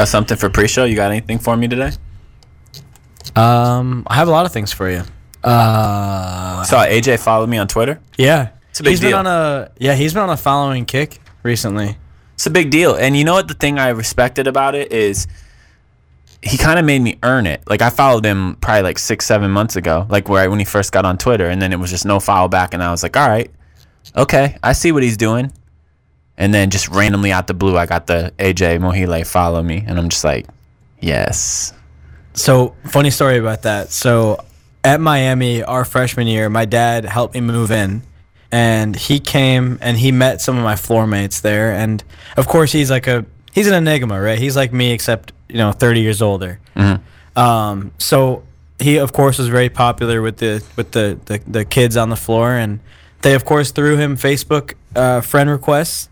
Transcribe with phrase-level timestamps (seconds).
[0.00, 0.84] got something for pre-show?
[0.84, 1.90] You got anything for me today?
[3.36, 5.02] Um, I have a lot of things for you.
[5.44, 8.00] Uh, Saw AJ follow me on Twitter.
[8.16, 9.10] yeah, It's a big he's deal.
[9.10, 11.96] been on a yeah he's been on a following kick recently.
[12.34, 12.94] It's a big deal.
[12.94, 15.26] And you know what the thing I respected about it is
[16.42, 17.62] he kind of made me earn it.
[17.68, 20.92] Like I followed him probably like six, seven months ago, like where when he first
[20.92, 23.16] got on Twitter, and then it was just no follow back, and I was like,
[23.16, 23.50] all right,
[24.16, 25.52] okay, I see what he's doing.
[26.40, 29.98] And then just randomly out the blue, I got the AJ Mohile follow me, and
[29.98, 30.46] I'm just like,
[30.98, 31.74] yes.
[32.32, 33.90] So funny story about that.
[33.90, 34.42] So
[34.82, 38.02] at Miami, our freshman year, my dad helped me move in,
[38.50, 42.02] and he came and he met some of my floor mates there, and
[42.36, 44.38] of course he's like a he's an enigma, right?
[44.38, 46.58] He's like me except you know 30 years older.
[47.36, 48.42] Um, so
[48.78, 52.16] he of course was very popular with the with the the, the kids on the
[52.16, 52.80] floor, and
[53.22, 56.08] they of course threw him Facebook uh, friend requests.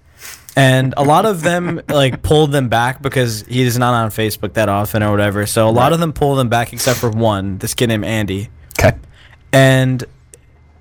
[0.58, 4.68] And a lot of them like pulled them back because he's not on Facebook that
[4.68, 5.46] often or whatever.
[5.46, 8.50] So a lot of them pulled them back except for one, this kid named Andy.
[8.76, 8.98] Okay.
[9.52, 10.04] And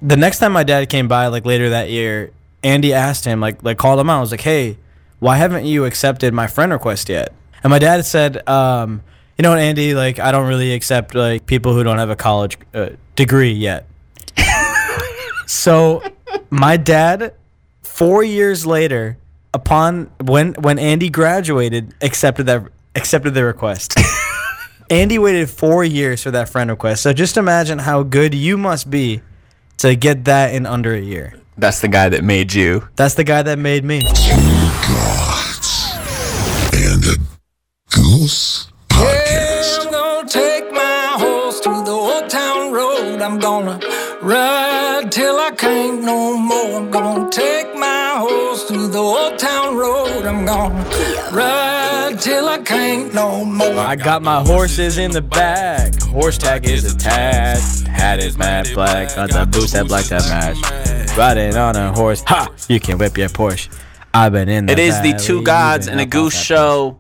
[0.02, 2.31] the next time my dad came by, like later that year,
[2.64, 4.17] Andy asked him, like, like called him out.
[4.17, 4.80] I was like, "Hey,
[5.20, 7.31] why haven't you accepted my friend request yet?"
[7.64, 9.03] And my dad said, um,
[9.38, 9.94] "You know what, Andy?
[9.94, 13.86] Like, I don't really accept like people who don't have a college uh, degree yet."
[15.45, 16.02] so,
[16.50, 17.36] my dad,
[17.83, 19.17] four years later,
[19.58, 22.63] upon when when Andy graduated, accepted that
[22.95, 23.97] accepted the request.
[24.89, 27.03] Andy waited four years for that friend request.
[27.03, 29.22] So just imagine how good you must be
[29.80, 31.33] to get that in under a year.
[31.58, 32.88] That's the guy that made you.
[32.95, 34.02] That's the guy that made me.
[34.02, 35.71] gods
[36.73, 37.17] and a
[37.94, 39.86] goose podcast.
[39.86, 43.21] I'm gonna take my horse to the old town road.
[43.21, 43.80] I'm gonna
[44.21, 46.77] ride till I can't no more.
[46.77, 50.26] I'm gonna take my horse to the old town road.
[50.26, 50.84] I'm gonna
[51.32, 53.80] ride till I can't no more.
[53.80, 56.02] I got my horses in the back.
[56.02, 57.88] Horse tag is attached.
[57.88, 59.16] Hat is matte black.
[59.16, 61.17] Got the boots that black that match.
[61.17, 62.23] Riding on a horse.
[62.27, 62.48] Ha!
[62.67, 63.70] You can whip your Porsche.
[64.14, 67.00] I've been in the It is the Two Gods been and a Goose show.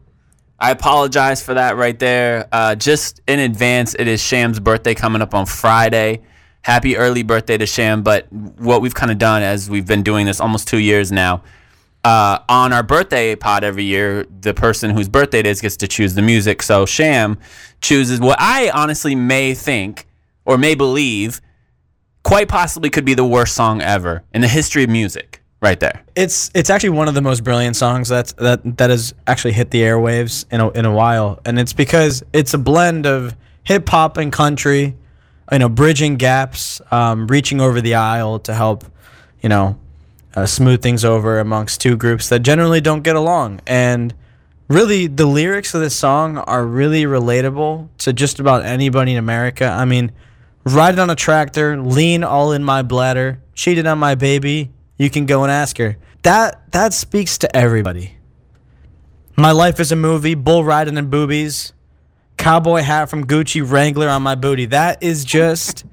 [0.59, 2.47] I apologize for that right there.
[2.51, 6.21] Uh, just in advance, it is Sham's birthday coming up on Friday.
[6.67, 8.03] Happy early birthday to Sham.
[8.03, 11.41] But what we've kind of done as we've been doing this almost two years now,
[12.03, 15.87] uh, on our birthday pod every year, the person whose birthday it is gets to
[15.87, 16.61] choose the music.
[16.61, 17.37] So Sham
[17.79, 20.07] chooses what I honestly may think
[20.43, 21.39] or may believe
[22.25, 25.41] quite possibly could be the worst song ever in the history of music.
[25.61, 26.03] Right there.
[26.17, 29.71] It's it's actually one of the most brilliant songs that's that that has actually hit
[29.71, 33.87] the airwaves in a, in a while, and it's because it's a blend of hip
[33.87, 34.97] hop and country,
[35.51, 38.83] you know, bridging gaps, um, reaching over the aisle to help,
[39.41, 39.77] you know,
[40.35, 44.13] uh, smooth things over amongst two groups that generally don't get along, and
[44.67, 49.65] really the lyrics of this song are really relatable to just about anybody in America.
[49.65, 50.11] I mean,
[50.65, 54.71] riding on a tractor, lean all in my bladder, cheated on my baby.
[54.97, 55.97] You can go and ask her.
[56.23, 58.17] That that speaks to everybody.
[59.37, 61.71] My life is a movie, bull riding and boobies,
[62.37, 64.65] cowboy hat from Gucci, Wrangler on my booty.
[64.65, 65.85] That is just.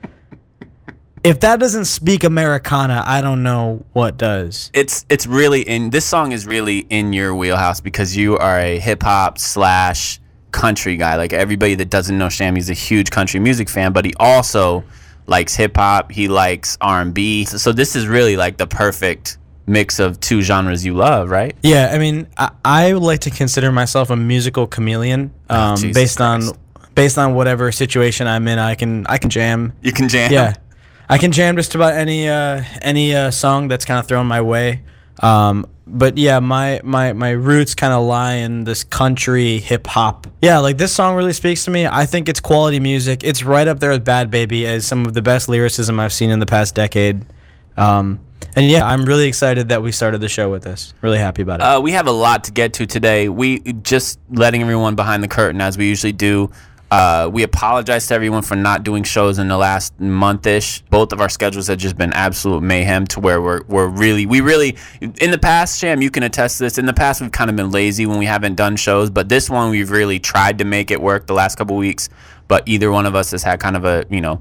[1.25, 4.71] if that doesn't speak Americana, I don't know what does.
[4.75, 8.79] it's it's really in this song is really in your wheelhouse because you are a
[8.79, 10.21] hip hop slash
[10.53, 11.17] country guy.
[11.17, 14.85] Like everybody that doesn't know Sham, he's a huge country music fan, but he also
[15.27, 16.13] likes hip hop.
[16.13, 17.45] He likes R and B.
[17.45, 21.57] So this is really like the perfect mix of two genres you love, right?
[21.63, 25.33] Yeah, I mean, I, I would like to consider myself a musical chameleon.
[25.49, 26.53] Um, Jesus based Christ.
[26.53, 26.59] on
[26.95, 29.73] based on whatever situation I'm in, I can I can jam.
[29.83, 30.33] You can jam.
[30.33, 30.55] Yeah,
[31.09, 34.41] I can jam just about any uh, any uh, song that's kind of thrown my
[34.41, 34.83] way.
[35.21, 40.27] Um, but yeah, my my my roots kind of lie in this country hip hop.
[40.43, 41.87] Yeah, like this song really speaks to me.
[41.87, 43.23] I think it's quality music.
[43.23, 46.31] It's right up there with Bhad Bhabie as some of the best lyricism I've seen
[46.31, 47.25] in the past decade.
[47.77, 48.21] Um,
[48.57, 50.95] and yeah, I'm really excited that we started the show with this.
[51.01, 51.65] Really happy about it.
[51.65, 53.29] Uh, we have a lot to get to today.
[53.29, 56.51] We just letting everyone behind the curtain as we usually do.
[56.91, 60.83] Uh, we apologize to everyone for not doing shows in the last month-ish.
[60.83, 64.41] Both of our schedules have just been absolute mayhem to where we're, we're really, we
[64.41, 66.79] really, in the past, Sham, you can attest to this.
[66.79, 69.51] In the past, we've kind of been lazy when we haven't done shows, but this
[69.51, 72.09] one, we've really tried to make it work the last couple weeks.
[72.47, 74.41] But either one of us has had kind of a, you know,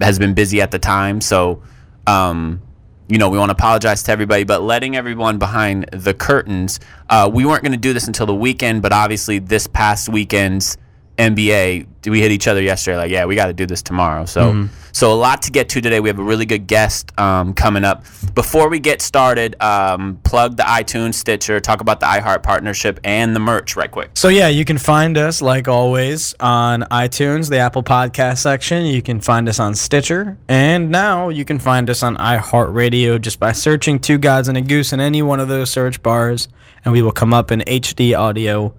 [0.00, 1.20] has been busy at the time.
[1.20, 1.62] So,
[2.06, 2.62] um,
[3.08, 7.30] you know, we want to apologize to everybody, but letting everyone behind the curtains, uh,
[7.32, 10.78] we weren't going to do this until the weekend, but obviously this past weekend's
[11.22, 11.86] NBA.
[12.10, 14.24] We hit each other yesterday, like, yeah, we got to do this tomorrow.
[14.24, 16.00] So, so a lot to get to today.
[16.00, 18.04] We have a really good guest um, coming up.
[18.34, 23.34] Before we get started, um, plug the iTunes, Stitcher, talk about the iHeart partnership and
[23.34, 24.10] the merch, right quick.
[24.14, 28.84] So yeah, you can find us like always on iTunes, the Apple Podcast section.
[28.84, 33.38] You can find us on Stitcher, and now you can find us on iHeartRadio just
[33.40, 36.48] by searching Two Gods and a Goose in any one of those search bars,
[36.84, 38.74] and we will come up in HD audio.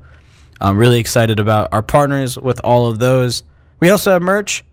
[0.64, 3.44] I'm really excited about our partners with all of those.
[3.82, 4.64] We also have merch.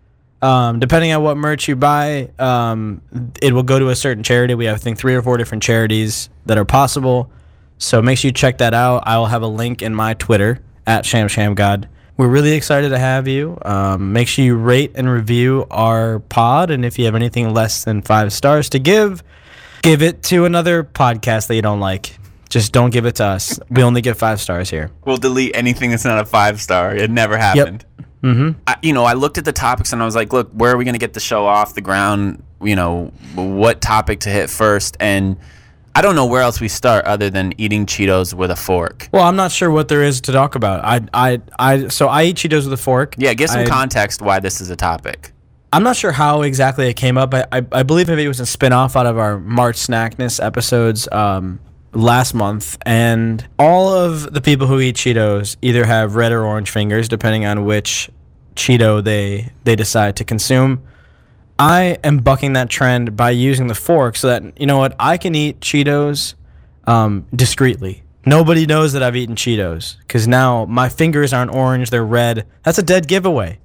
[0.40, 3.02] Um, depending on what merch you buy, um,
[3.42, 4.54] it will go to a certain charity.
[4.54, 7.30] We have, I think, three or four different charities that are possible.
[7.76, 9.02] So make sure you check that out.
[9.04, 11.86] I will have a link in my Twitter at ShamShamGod.
[12.16, 13.58] We're really excited to have you.
[13.62, 16.70] Um, make sure you rate and review our pod.
[16.70, 19.22] And if you have anything less than five stars to give,
[19.82, 22.19] give it to another podcast that you don't like.
[22.50, 23.58] Just don't give it to us.
[23.70, 24.90] We only get five stars here.
[25.06, 26.94] We'll delete anything that's not a five star.
[26.94, 27.86] It never happened.
[28.22, 28.60] Mm-hmm.
[28.66, 30.76] I, you know, I looked at the topics and I was like, look, where are
[30.76, 32.42] we going to get the show off the ground?
[32.60, 34.96] You know, what topic to hit first?
[35.00, 35.36] And
[35.94, 39.08] I don't know where else we start other than eating Cheetos with a fork.
[39.12, 40.84] Well, I'm not sure what there is to talk about.
[40.84, 41.88] I, I, I.
[41.88, 43.14] So I eat Cheetos with a fork.
[43.16, 45.32] Yeah, give some I- context why this is a topic.
[45.72, 47.32] I'm not sure how exactly it came up.
[47.32, 50.44] I, I, I believe maybe it was a spin off out of our March Snackness
[50.44, 51.60] episodes um,
[51.92, 52.76] last month.
[52.86, 57.44] And all of the people who eat Cheetos either have red or orange fingers, depending
[57.44, 58.10] on which
[58.54, 60.82] Cheeto they, they decide to consume.
[61.58, 65.18] I am bucking that trend by using the fork so that, you know what, I
[65.18, 66.34] can eat Cheetos
[66.86, 68.02] um, discreetly.
[68.24, 72.46] Nobody knows that I've eaten Cheetos because now my fingers aren't orange, they're red.
[72.62, 73.58] That's a dead giveaway.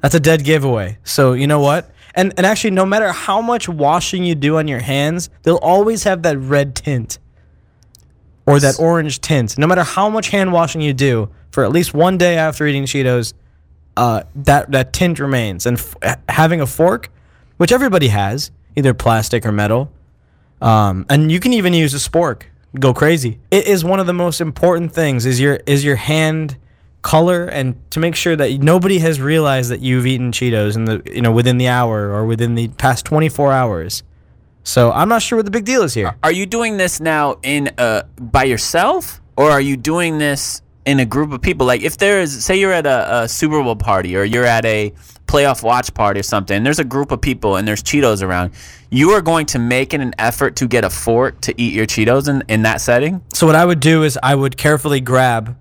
[0.00, 0.98] That's a dead giveaway.
[1.04, 1.90] So you know what?
[2.14, 6.04] And and actually, no matter how much washing you do on your hands, they'll always
[6.04, 7.18] have that red tint
[8.46, 9.58] or that orange tint.
[9.58, 12.84] No matter how much hand washing you do, for at least one day after eating
[12.84, 13.34] Cheetos,
[13.96, 15.66] uh, that that tint remains.
[15.66, 17.10] And f- having a fork,
[17.58, 19.90] which everybody has, either plastic or metal,
[20.60, 22.42] um, and you can even use a spork.
[22.78, 23.38] Go crazy.
[23.50, 25.26] It is one of the most important things.
[25.26, 26.56] Is your is your hand
[27.02, 31.02] color and to make sure that nobody has realized that you've eaten Cheetos in the
[31.06, 34.02] you know within the hour or within the past 24 hours.
[34.64, 36.14] So I'm not sure what the big deal is here.
[36.22, 40.98] Are you doing this now in uh by yourself or are you doing this in
[41.00, 41.66] a group of people?
[41.66, 44.64] Like if there is say you're at a, a Super Bowl party or you're at
[44.64, 44.92] a
[45.26, 48.52] playoff watch party or something, and there's a group of people and there's Cheetos around,
[48.90, 52.28] you are going to make an effort to get a fork to eat your Cheetos
[52.28, 53.22] in, in that setting?
[53.32, 55.56] So what I would do is I would carefully grab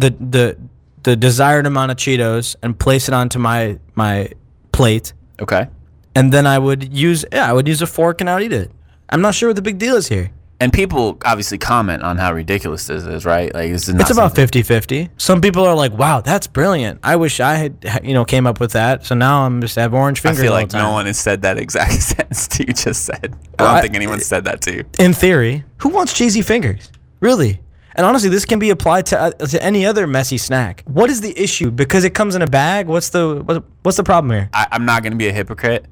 [0.00, 0.56] the the
[1.02, 4.30] the desired amount of Cheetos and place it onto my my
[4.72, 5.68] plate, Okay.
[6.14, 8.70] and then I would use yeah I would use a fork and I'd eat it.
[9.10, 10.30] I'm not sure what the big deal is here.
[10.58, 13.52] And people obviously comment on how ridiculous this is, right?
[13.54, 15.10] Like this is not It's about something- 50-50.
[15.18, 16.98] Some people are like, "Wow, that's brilliant.
[17.04, 19.92] I wish I had you know came up with that." So now I'm just have
[19.92, 20.38] orange fingers.
[20.38, 20.46] I fingers.
[20.48, 20.92] feel all like the no time.
[20.94, 23.36] one has said that exact sentence that you just said.
[23.58, 24.84] I don't I- think anyone said that to you.
[24.98, 26.90] in theory, who wants cheesy fingers?
[27.20, 27.60] Really?
[27.96, 30.82] And honestly, this can be applied to uh, to any other messy snack.
[30.86, 31.70] What is the issue?
[31.70, 32.86] Because it comes in a bag.
[32.86, 34.50] What's the what, what's the problem here?
[34.52, 35.86] I, I'm not going to be a hypocrite.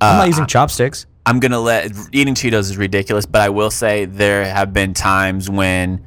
[0.00, 1.06] I'm Uh, not using chopsticks.
[1.26, 5.50] I'm gonna let eating Cheetos is ridiculous, but I will say there have been times
[5.50, 6.00] when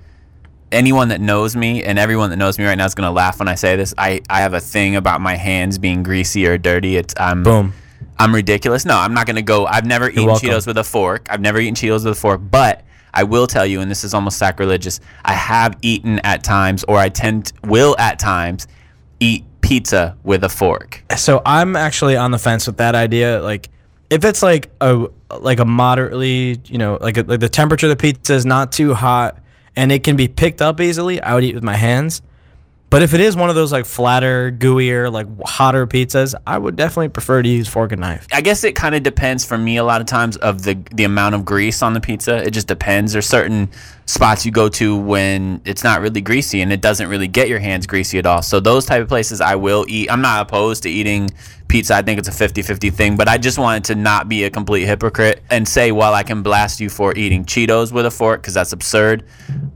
[0.71, 3.47] anyone that knows me and everyone that knows me right now is gonna laugh when
[3.47, 3.93] I say this.
[3.99, 6.97] I, I have a thing about my hands being greasy or dirty.
[6.97, 7.73] It's I'm Boom.
[8.17, 8.83] I'm ridiculous.
[8.85, 9.65] No, I'm not gonna go.
[9.67, 10.49] I've never eaten welcome.
[10.49, 11.27] Cheetos with a fork.
[11.29, 14.13] I've never eaten Cheetos with a fork, but I will tell you, and this is
[14.13, 14.99] almost sacrilegious.
[15.25, 18.67] I have eaten at times, or I tend will at times
[19.19, 21.03] eat pizza with a fork.
[21.17, 23.41] So I'm actually on the fence with that idea.
[23.41, 23.69] Like,
[24.09, 25.07] if it's like a
[25.39, 28.71] like a moderately, you know, like a, like the temperature of the pizza is not
[28.71, 29.37] too hot
[29.75, 32.21] and it can be picked up easily, I would eat with my hands.
[32.91, 36.75] But if it is one of those like flatter, gooier, like hotter pizzas, I would
[36.75, 38.27] definitely prefer to use fork and knife.
[38.33, 41.05] I guess it kind of depends for me a lot of times of the the
[41.05, 42.45] amount of grease on the pizza.
[42.45, 43.13] It just depends.
[43.13, 43.69] There's certain
[44.11, 47.59] spots you go to when it's not really greasy and it doesn't really get your
[47.59, 48.41] hands greasy at all.
[48.41, 50.11] So those type of places I will eat.
[50.11, 51.29] I'm not opposed to eating
[51.69, 51.95] pizza.
[51.95, 54.85] I think it's a 50-50 thing, but I just wanted to not be a complete
[54.85, 58.53] hypocrite and say while I can blast you for eating Cheetos with a fork cuz
[58.53, 59.23] that's absurd,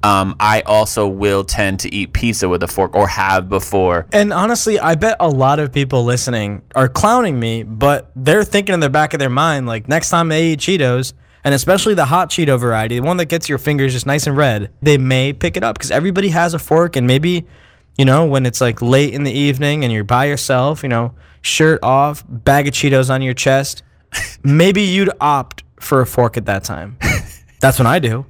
[0.04, 4.08] um, I also will tend to eat pizza with a fork or have before.
[4.12, 8.74] And honestly, I bet a lot of people listening are clowning me, but they're thinking
[8.74, 12.06] in the back of their mind, like next time they eat Cheetos, and especially the
[12.06, 15.32] hot Cheeto variety, the one that gets your fingers just nice and red, they may
[15.32, 16.96] pick it up because everybody has a fork.
[16.96, 17.46] And maybe,
[17.98, 21.14] you know, when it's like late in the evening and you're by yourself, you know,
[21.42, 23.84] shirt off, bag of Cheetos on your chest,
[24.44, 26.98] maybe you'd opt for a fork at that time.
[27.60, 28.26] That's what I do.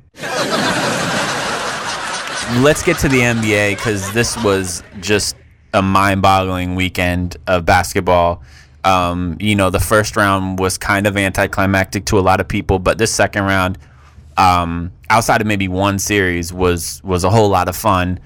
[2.62, 5.36] Let's get to the NBA because this was just
[5.74, 8.44] a mind-boggling weekend of basketball.
[8.84, 12.78] Um, you know, the first round was kind of anticlimactic to a lot of people,
[12.80, 13.78] but this second round,
[14.38, 18.20] um, outside of maybe one series, was was a whole lot of fun.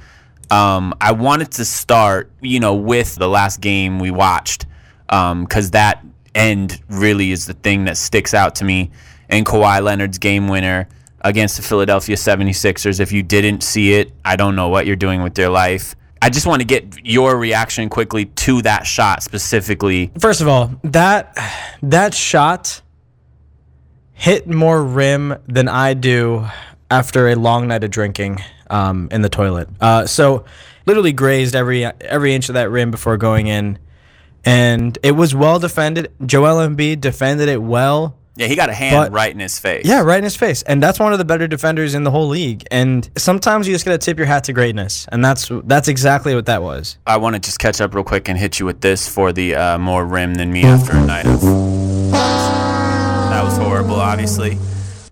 [0.51, 4.65] Um, I wanted to start, you know, with the last game we watched,
[5.07, 6.03] because that
[6.35, 8.91] end really is the thing that sticks out to me.
[9.29, 10.87] And Kawhi Leonard's game winner
[11.21, 12.99] against the Philadelphia 76ers.
[12.99, 15.95] If you didn't see it, I don't know what you're doing with your life.
[16.21, 20.11] I just want to get your reaction quickly to that shot specifically.
[20.19, 21.37] First of all, that
[21.81, 22.81] that shot
[24.13, 26.45] hit more rim than I do
[26.91, 29.69] after a long night of drinking um, in the toilet.
[29.79, 30.43] Uh, so
[30.85, 33.79] literally grazed every every inch of that rim before going in,
[34.43, 36.11] and it was well defended.
[36.25, 38.17] Joel Embiid defended it well.
[38.39, 39.83] Yeah, he got a hand But- right in his face.
[39.85, 42.29] Yeah, right in his face, and that's one of the better defenders in the whole
[42.29, 42.63] league.
[42.71, 46.45] And sometimes you just gotta tip your hat to greatness, and that's that's exactly what
[46.45, 46.97] that was.
[47.05, 49.55] I want to just catch up real quick and hit you with this for the
[49.55, 51.41] uh, more rim than me after a night of.
[52.11, 54.57] That was horrible, obviously.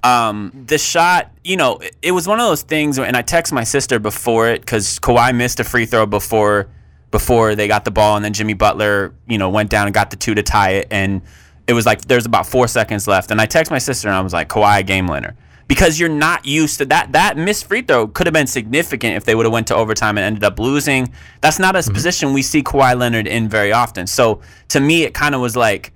[0.03, 3.51] Um, the shot, you know, it, it was one of those things, and I text
[3.51, 6.69] my sister before it because Kawhi missed a free throw before
[7.11, 10.11] before they got the ball, and then Jimmy Butler, you know, went down and got
[10.11, 11.21] the two to tie it, and
[11.67, 14.21] it was like there's about four seconds left, and I text my sister and I
[14.21, 15.35] was like, Kawhi game winner.
[15.67, 17.11] Because you're not used to that.
[17.11, 20.17] That missed free throw could have been significant if they would have went to overtime
[20.17, 21.11] and ended up losing.
[21.41, 21.93] That's not a mm-hmm.
[21.93, 24.07] position we see Kawhi Leonard in very often.
[24.07, 25.91] So to me, it kind of was like,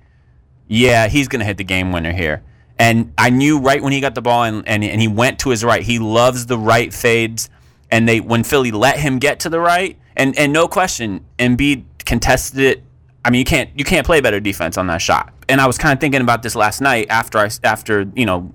[0.68, 2.42] yeah, he's going to hit the game winner here.
[2.78, 5.48] And I knew right when he got the ball and, and, and he went to
[5.48, 5.82] his right.
[5.82, 7.48] He loves the right fades.
[7.90, 11.84] And they when Philly let him get to the right, and, and no question, Embiid
[12.04, 12.82] contested it.
[13.24, 15.32] I mean, you can't you can't play better defense on that shot.
[15.48, 18.52] And I was kind of thinking about this last night after I after you know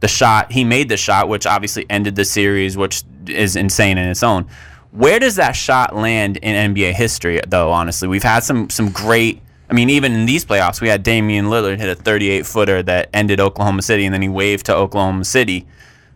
[0.00, 4.08] the shot he made the shot, which obviously ended the series, which is insane in
[4.08, 4.46] its own.
[4.92, 7.70] Where does that shot land in NBA history, though?
[7.70, 9.40] Honestly, we've had some some great.
[9.68, 13.08] I mean, even in these playoffs, we had Damian Lillard hit a 38 footer that
[13.14, 15.64] ended Oklahoma City, and then he waved to Oklahoma City.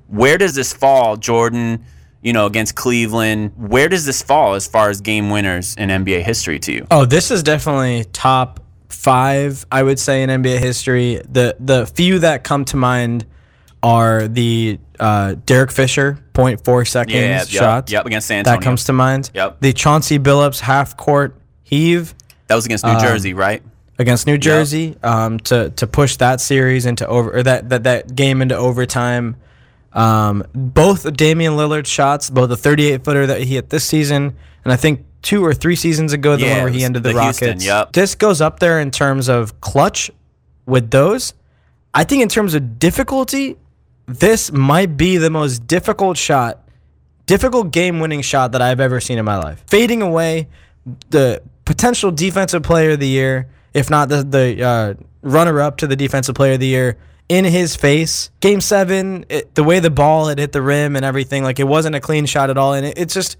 [0.09, 1.85] Where does this fall, Jordan?
[2.25, 6.23] You know, against Cleveland, where does this fall as far as game winners in NBA
[6.23, 6.87] history to you?
[6.91, 11.21] Oh, this is definitely top five, I would say, in NBA history.
[11.31, 13.27] The the few that come to mind
[13.83, 17.91] are the uh, Derek Fisher 0.4 seconds Yeah, yep, shot.
[17.91, 18.59] yep, against San Antonio.
[18.59, 19.31] That comes to mind.
[19.35, 19.61] Yep.
[19.61, 22.15] The Chauncey Billups half court heave
[22.47, 23.63] That was against New Um, Jersey, right?
[23.99, 28.17] against New Jersey um, to to push that series into over or that that, that
[28.17, 29.37] game into overtime.
[29.95, 34.73] Um, both Damian Lillard shots, both the 38 footer that he hit this season, and
[34.73, 37.23] I think two or three seasons ago, the Yeah, one where he ended the, the
[37.23, 37.65] Houston, Rockets.
[37.65, 37.93] yep.
[37.93, 40.11] This goes up there in terms of clutch
[40.67, 41.33] with those.
[41.95, 43.57] I think in terms of difficulty,
[44.07, 46.69] this might be the most difficult shot,
[47.27, 49.65] difficult game winning shot that I've ever seen in my life.
[49.69, 50.49] Fading away,
[51.11, 55.87] the potential defensive player of the year, if not the, the uh, runner up to
[55.87, 58.31] the defensive player of the year, in his face.
[58.41, 61.67] Game seven, it, the way the ball had hit the rim and everything, like it
[61.67, 62.75] wasn't a clean shot at all.
[62.75, 63.37] And it, it's just,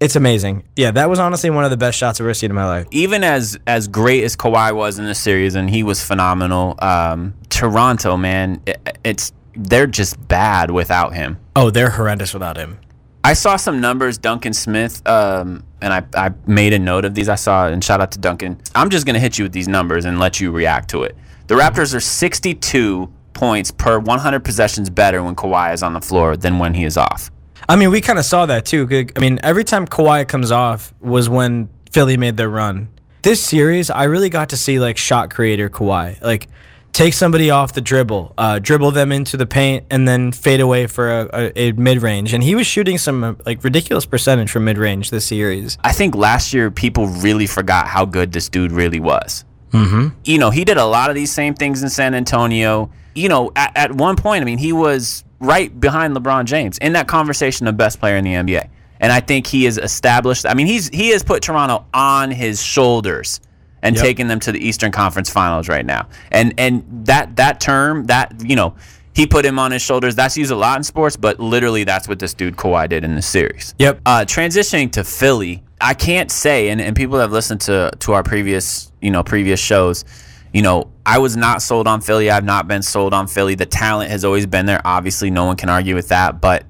[0.00, 0.64] it's amazing.
[0.74, 2.86] Yeah, that was honestly one of the best shots I've ever seen in my life.
[2.90, 6.74] even as as great as Kawhi was in the series, and he was phenomenal.
[6.80, 11.38] Um, Toronto, man, it, it's they're just bad without him.
[11.54, 12.78] Oh, they're horrendous without him.
[13.22, 17.28] I saw some numbers, Duncan Smith, um, and I, I made a note of these.
[17.28, 18.60] I saw, and shout out to Duncan.
[18.74, 21.16] I'm just gonna hit you with these numbers and let you react to it.
[21.46, 26.36] The Raptors are 62 points per 100 possessions better when Kawhi is on the floor
[26.36, 27.30] than when he is off.
[27.68, 28.88] I mean, we kind of saw that too.
[29.16, 32.88] I mean, every time Kawhi comes off was when Philly made their run.
[33.22, 36.48] This series, I really got to see like shot creator Kawhi, like
[36.92, 40.86] take somebody off the dribble, uh, dribble them into the paint, and then fade away
[40.86, 42.32] for a, a, a mid range.
[42.32, 45.78] And he was shooting some uh, like ridiculous percentage from mid range this series.
[45.84, 49.44] I think last year people really forgot how good this dude really was.
[49.72, 50.08] Mm-hmm.
[50.24, 52.90] You know, he did a lot of these same things in San Antonio.
[53.14, 56.92] You know, at, at one point, I mean, he was right behind LeBron James in
[56.92, 58.68] that conversation of best player in the NBA.
[59.00, 60.46] And I think he has established.
[60.46, 63.40] I mean, he's he has put Toronto on his shoulders
[63.82, 64.04] and Yep.
[64.04, 66.08] taken them to the Eastern Conference Finals right now.
[66.30, 68.74] And and that that term that you know
[69.14, 70.14] he put him on his shoulders.
[70.14, 73.14] That's used a lot in sports, but literally that's what this dude Kawhi did in
[73.16, 73.74] this series.
[73.78, 74.00] Yep.
[74.06, 78.22] Uh, transitioning to Philly, I can't say, and, and people have listened to to our
[78.22, 80.04] previous you know previous shows.
[80.52, 82.30] You know, I was not sold on Philly.
[82.30, 83.54] I've not been sold on Philly.
[83.54, 84.80] The talent has always been there.
[84.84, 86.40] Obviously, no one can argue with that.
[86.40, 86.64] But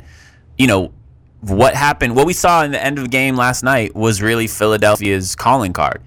[0.57, 0.92] you know,
[1.40, 2.16] what happened?
[2.16, 5.73] What we saw in the end of the game last night was really Philadelphia's calling
[5.73, 6.00] card.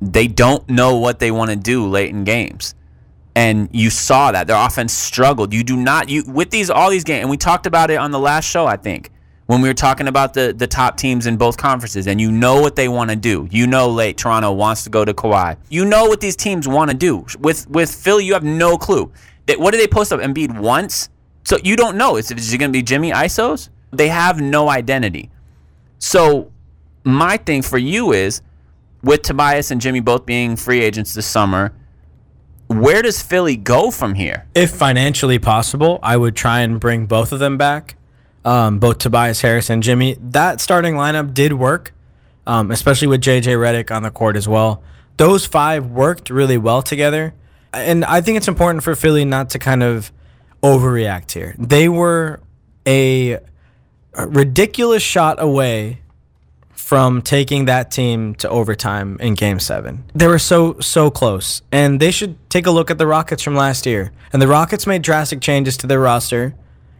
[0.00, 2.74] They don't know what they want to do late in games
[3.34, 5.54] and you saw that their offense struggled.
[5.54, 8.10] You do not you with these all these games, and we talked about it on
[8.10, 8.66] the last show.
[8.66, 9.10] I think
[9.46, 12.60] when we were talking about the the top teams in both conferences, and you know
[12.60, 13.48] what they want to do.
[13.50, 15.56] You know, late Toronto wants to go to Kawhi.
[15.68, 17.26] You know what these teams want to do.
[17.38, 19.12] With with Philly, you have no clue.
[19.56, 20.20] What did they post up?
[20.20, 21.08] Embiid once,
[21.44, 22.16] so you don't know.
[22.16, 23.68] Is is it going to be Jimmy Isos?
[23.90, 25.30] They have no identity.
[25.98, 26.50] So
[27.04, 28.40] my thing for you is,
[29.02, 31.72] with Tobias and Jimmy both being free agents this summer,
[32.68, 34.46] where does Philly go from here?
[34.54, 37.96] If financially possible, I would try and bring both of them back,
[38.44, 40.16] um, both Tobias Harris and Jimmy.
[40.20, 41.92] That starting lineup did work,
[42.46, 44.82] um, especially with JJ Redick on the court as well.
[45.16, 47.34] Those five worked really well together,
[47.72, 50.10] and I think it's important for Philly not to kind of
[50.62, 51.54] overreact here.
[51.58, 52.40] They were
[52.86, 53.38] a,
[54.14, 56.02] a ridiculous shot away
[56.92, 60.04] from taking that team to overtime in game seven.
[60.14, 61.62] They were so, so close.
[61.72, 64.12] And they should take a look at the Rockets from last year.
[64.32, 66.54] And the Rockets made drastic changes to their roster,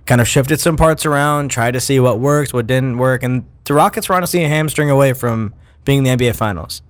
[0.07, 3.23] kind of shifted some parts around, tried to see what worked, what didn't work.
[3.23, 5.55] And the Rockets were honestly a hamstring away from
[5.85, 6.83] being in the NBA Finals.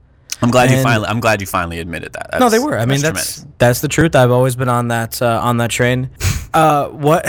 [0.42, 1.07] I'm glad you finally.
[1.07, 2.40] I'm glad you finally admitted that.
[2.40, 2.76] No, they were.
[2.76, 3.47] I mean, that's tremendous.
[3.59, 4.16] that's the truth.
[4.16, 6.11] I've always been on that uh, on that train.
[6.54, 7.26] Uh, what?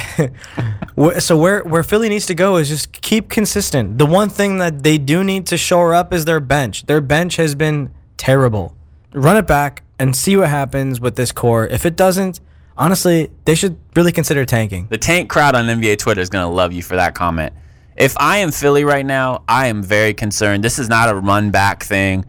[1.19, 3.97] so where where Philly needs to go is just keep consistent.
[3.97, 6.87] The one thing that they do need to shore up is their bench.
[6.87, 8.75] Their bench has been terrible.
[9.13, 11.65] Run it back and see what happens with this core.
[11.65, 12.41] If it doesn't,
[12.77, 14.87] honestly, they should really consider tanking.
[14.87, 17.53] The tank crowd on NBA Twitter is going to love you for that comment.
[17.95, 20.63] If I am Philly right now, I am very concerned.
[20.63, 22.25] This is not a run back thing.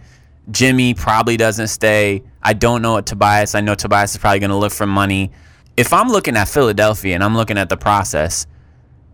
[0.50, 2.22] Jimmy probably doesn't stay.
[2.42, 3.54] I don't know what Tobias.
[3.54, 5.30] I know Tobias is probably going to look for money.
[5.76, 8.46] If I'm looking at Philadelphia and I'm looking at the process,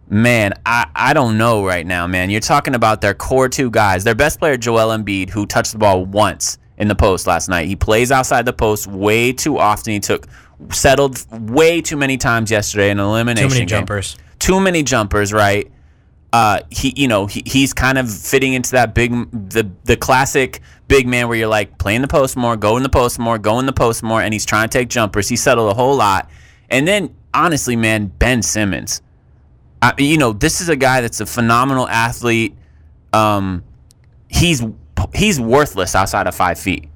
[0.09, 2.31] man, I, I don't know right now, man.
[2.31, 4.03] You're talking about their core two guys.
[4.03, 7.69] Their best player, Joel Embiid, who touched the ball once in the post last night.
[7.69, 9.93] He plays outside the post way too often.
[9.93, 10.27] He took
[10.73, 13.49] settled way too many times yesterday in elimination.
[13.49, 13.79] Too many game.
[13.81, 14.17] jumpers.
[14.39, 15.71] Too many jumpers, right?
[16.33, 19.11] Uh, he, you know, he, he's kind of fitting into that big,
[19.51, 22.83] the the classic big man where you're like play in the post more, go in
[22.83, 25.29] the post more, go in the post more, and he's trying to take jumpers.
[25.29, 26.31] He settled a whole lot,
[26.69, 29.03] and then honestly, man, Ben Simmons,
[29.83, 32.55] I, you know, this is a guy that's a phenomenal athlete.
[33.13, 33.65] Um,
[34.29, 34.63] he's
[35.15, 36.89] he's worthless outside of five feet.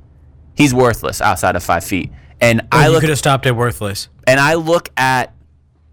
[0.57, 4.09] He's worthless outside of five feet, and I you look could have stopped it worthless.
[4.27, 5.35] and I look at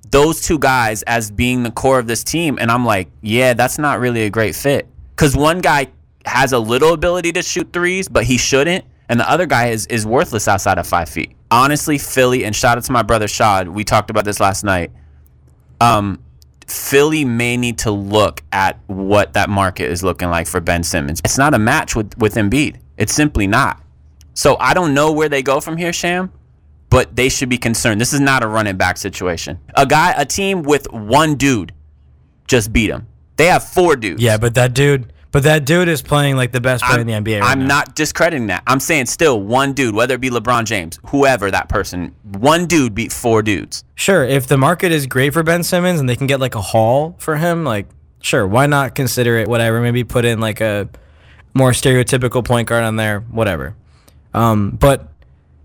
[0.09, 3.77] those two guys as being the core of this team, and I'm like, yeah, that's
[3.77, 4.87] not really a great fit.
[5.15, 5.87] Because one guy
[6.25, 9.85] has a little ability to shoot threes, but he shouldn't, and the other guy is
[9.87, 11.35] is worthless outside of five feet.
[11.49, 13.67] Honestly, Philly, and shout out to my brother Shad.
[13.67, 14.91] We talked about this last night.
[15.79, 16.23] Um,
[16.67, 21.21] Philly may need to look at what that market is looking like for Ben Simmons.
[21.25, 22.77] It's not a match with with Embiid.
[22.97, 23.81] It's simply not.
[24.33, 26.31] So I don't know where they go from here, Sham
[26.91, 27.99] but they should be concerned.
[27.99, 29.57] This is not a running back situation.
[29.75, 31.71] A guy, a team with one dude
[32.47, 33.07] just beat them.
[33.37, 34.21] They have four dudes.
[34.21, 37.23] Yeah, but that dude, but that dude is playing like the best player I'm, in
[37.23, 37.39] the NBA.
[37.39, 37.67] Right I'm now.
[37.67, 38.63] not discrediting that.
[38.67, 42.93] I'm saying still one dude, whether it be LeBron James, whoever that person, one dude
[42.93, 43.85] beat four dudes.
[43.95, 46.61] Sure, if the market is great for Ben Simmons and they can get like a
[46.61, 47.87] haul for him, like
[48.19, 49.47] sure, why not consider it?
[49.47, 50.89] Whatever, maybe put in like a
[51.53, 53.77] more stereotypical point guard on there, whatever.
[54.33, 55.09] Um, but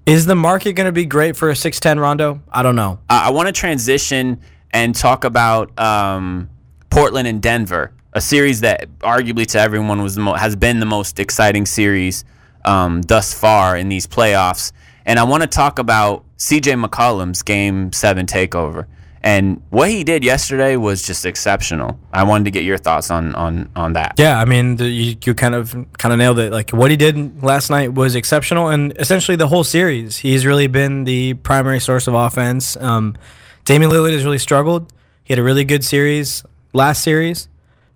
[0.06, 2.42] is the market going to be great for a six ten Rondo?
[2.50, 3.00] I don't know.
[3.08, 4.40] I, I want to transition
[4.72, 6.50] and talk about um,
[6.90, 11.18] Portland and Denver, a series that arguably to everyone was mo- has been the most
[11.18, 12.24] exciting series
[12.64, 14.72] um, thus far in these playoffs.
[15.04, 18.86] And I want to talk about CJ McCollum's Game Seven takeover.
[19.26, 21.98] And what he did yesterday was just exceptional.
[22.12, 24.14] I wanted to get your thoughts on on on that.
[24.18, 26.52] Yeah, I mean, the, you, you kind of kind of nailed it.
[26.52, 30.68] Like what he did last night was exceptional, and essentially the whole series, he's really
[30.68, 32.76] been the primary source of offense.
[32.76, 33.16] Um,
[33.64, 34.92] Damian Lillard has really struggled.
[35.24, 37.48] He had a really good series last series,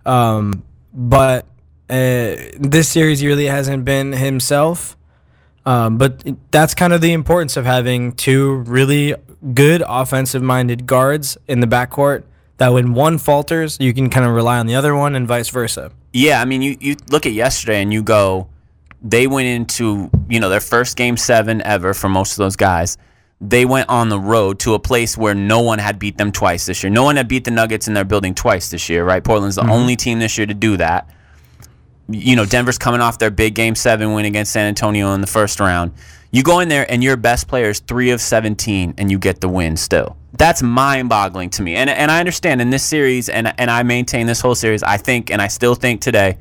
[0.05, 0.63] um,
[0.93, 1.45] but
[1.89, 4.97] uh, this series he really hasn't been himself.
[5.65, 9.15] Um, but that's kind of the importance of having two really
[9.53, 12.23] good offensive minded guards in the backcourt
[12.57, 15.49] that when one falters, you can kind of rely on the other one and vice
[15.49, 15.91] versa.
[16.13, 18.49] Yeah, I mean, you, you look at yesterday and you go,
[19.01, 22.97] they went into, you know, their first game seven ever for most of those guys.
[23.39, 26.67] They went on the road to a place where no one had beat them twice
[26.67, 26.91] this year.
[26.91, 29.23] No one had beat the Nuggets in their building twice this year, right?
[29.23, 29.71] Portland's the mm-hmm.
[29.71, 31.09] only team this year to do that.
[32.07, 35.27] You know, Denver's coming off their big game seven win against San Antonio in the
[35.27, 35.93] first round.
[36.31, 39.41] You go in there and your best player is three of 17 and you get
[39.41, 40.17] the win still.
[40.37, 41.75] That's mind boggling to me.
[41.75, 44.95] And, and I understand in this series, and, and I maintain this whole series, I
[44.95, 46.37] think, and I still think today,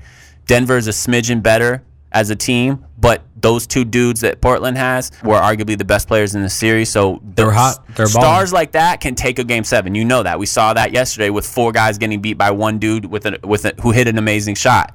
[0.46, 5.10] Denver is a smidgen better as a team, But those two dudes that Portland has
[5.22, 6.90] were arguably the best players in the series.
[6.90, 7.86] So They were hot.
[7.96, 8.10] They were balling.
[8.10, 9.94] stars like that can take a game seven.
[9.94, 10.38] You know that.
[10.38, 13.64] We saw that yesterday with four guys getting beat by one dude with a, with
[13.64, 14.94] a, who hit an amazing shot.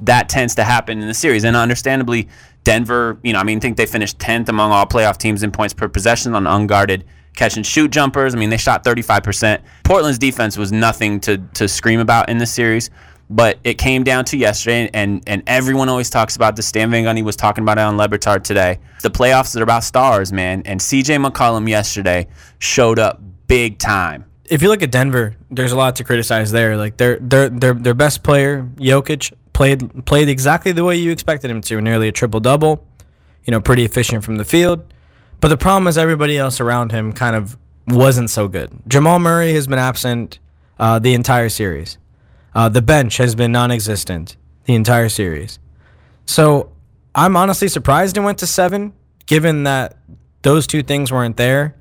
[0.00, 2.28] That tends to happen in the series, and understandably,
[2.64, 3.18] Denver.
[3.22, 5.74] You know, I mean, I think they finished tenth among all playoff teams in points
[5.74, 7.04] per possession on unguarded
[7.36, 8.34] catch and shoot jumpers.
[8.34, 9.62] I mean, they shot thirty five percent.
[9.84, 12.90] Portland's defense was nothing to to scream about in this series.
[13.30, 16.66] But it came down to yesterday, and, and everyone always talks about this.
[16.66, 18.78] Stan Van Gundy was talking about it on Le Batard today.
[19.00, 20.62] The playoffs are about stars, man.
[20.66, 24.26] And CJ McCollum yesterday showed up big time.
[24.50, 26.76] if you look at Denver, there's a lot to criticize there.
[26.76, 31.50] Like their their their their best player, Jokic, played played exactly the way you expected
[31.50, 32.86] him to, nearly a triple double.
[33.44, 34.92] You know, pretty efficient from the field.
[35.40, 38.70] But the problem is everybody else around him kind of wasn't so good.
[38.88, 40.38] Jamal Murray has been absent
[40.78, 41.98] uh, the entire series.
[42.54, 45.58] Uh, the bench has been non-existent the entire series.
[46.24, 46.72] So
[47.14, 48.94] I'm honestly surprised it went to seven,
[49.26, 49.98] given that
[50.42, 51.76] those two things weren't there.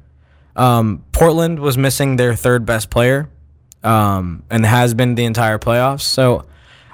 [0.55, 3.29] Um, Portland was missing their third best player,
[3.83, 6.01] um, and has been the entire playoffs.
[6.01, 6.45] So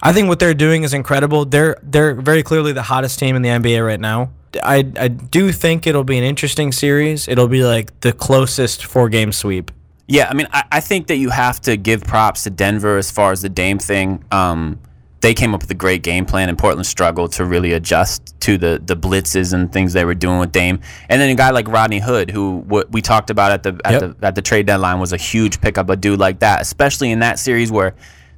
[0.01, 1.45] I think what they're doing is incredible.
[1.45, 4.31] They're they're very clearly the hottest team in the NBA right now.
[4.63, 7.27] I I do think it'll be an interesting series.
[7.27, 9.71] It'll be like the closest four game sweep.
[10.07, 13.12] Yeah, I mean, I, I think that you have to give props to Denver as
[13.12, 14.23] far as the Dame thing.
[14.31, 14.79] Um,
[15.21, 18.57] they came up with a great game plan, and Portland struggled to really adjust to
[18.57, 20.79] the the blitzes and things they were doing with Dame.
[21.09, 24.01] And then a guy like Rodney Hood, who what we talked about at the at
[24.01, 24.17] Yep.
[24.19, 25.89] the at the trade deadline, was a huge pickup.
[25.89, 27.93] A dude like that, especially in that series where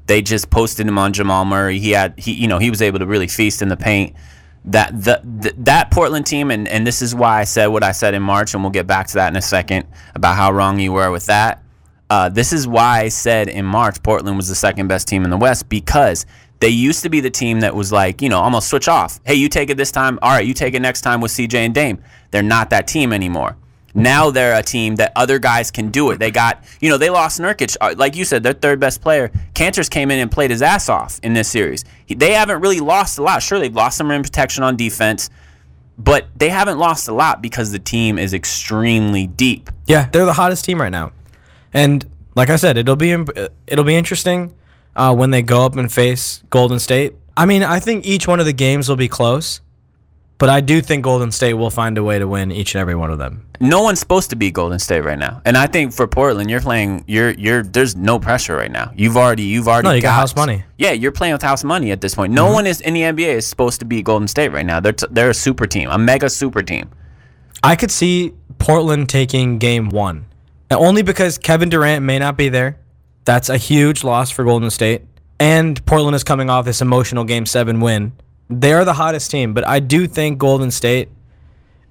[0.08, 1.80] they just posted him on Jamal Murray.
[1.80, 4.16] He had he you know he was able to really feast in the paint.
[4.66, 7.92] That the, the that Portland team, and and this is why I said what I
[7.92, 10.80] said in March, and we'll get back to that in a second about how wrong
[10.80, 11.64] you were with that.
[12.10, 15.30] Uh, this is why I said in March Portland was the second best team in
[15.30, 16.26] the West because
[16.60, 19.20] they used to be the team that was like, you know, almost switch off.
[19.26, 20.20] Hey, you take it this time.
[20.22, 22.04] All right, you take it next time with CJ and Dame.
[22.30, 23.58] They're not that team anymore.
[23.94, 26.20] Now they're a team that other guys can do it.
[26.20, 27.76] They got, you know, they lost Nurkic.
[27.82, 29.32] Uh, Like you said, their third best player.
[29.54, 31.84] Kanter's came in and played his ass off in this series.
[32.06, 33.44] He, they haven't really lost a lot.
[33.44, 35.30] Sure, they've lost some rim protection on defense,
[35.98, 39.70] but they haven't lost a lot because the team is extremely deep.
[39.88, 41.12] Yeah, they're the hottest team right now,
[41.74, 43.12] and like I said, it'll be
[43.68, 44.54] it'll be interesting
[44.96, 47.16] uh, when they go up and face Golden State.
[47.36, 49.62] I mean, I think each one of the games will be close,
[50.42, 52.96] but I do think Golden State will find a way to win each and every
[52.96, 53.46] one of them.
[53.60, 55.40] no one's supposed to beat Golden State right now.
[55.46, 57.04] And I think for Portland, you're playing.
[57.06, 57.62] You're you're.
[57.62, 58.92] There's no pressure right now.
[58.96, 59.88] You've already you've already.
[59.88, 60.64] No, you got house money.
[60.80, 62.34] Yeah, you're playing with house money at this point.
[62.34, 62.54] No mm-hmm.
[62.56, 64.80] one is in the NBA is supposed to be Golden State right now.
[64.80, 66.90] They're t- they're a super team, a mega super team.
[67.62, 70.26] I could see Portland taking game one.
[70.72, 72.80] Now, only because Kevin Durant may not be there.
[73.26, 75.04] That's a huge loss for Golden State.
[75.40, 78.14] And Portland is coming off this emotional game seven win.
[78.52, 81.10] They are the hottest team, but I do think Golden State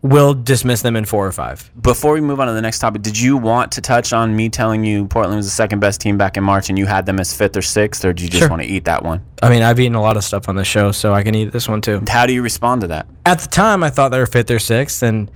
[0.03, 1.70] will dismiss them in four or five.
[1.81, 4.49] Before we move on to the next topic, did you want to touch on me
[4.49, 7.20] telling you Portland was the second best team back in March and you had them
[7.20, 8.49] as fifth or sixth, or did you just Sure.
[8.49, 9.20] want to eat that one?
[9.42, 11.53] I mean, I've eaten a lot of stuff on this show, so I can eat
[11.53, 12.03] this one too.
[12.09, 13.07] How do you respond to that?
[13.27, 15.31] At the time, I thought they were fifth or sixth, and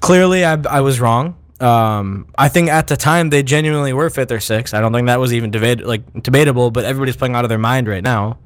[0.00, 1.36] clearly I, I was wrong.
[1.60, 4.74] Um, I think at the time they genuinely were fifth or sixth.
[4.74, 7.58] I don't think that was even debate like debatable, but everybody's playing out of their
[7.58, 8.38] mind right now.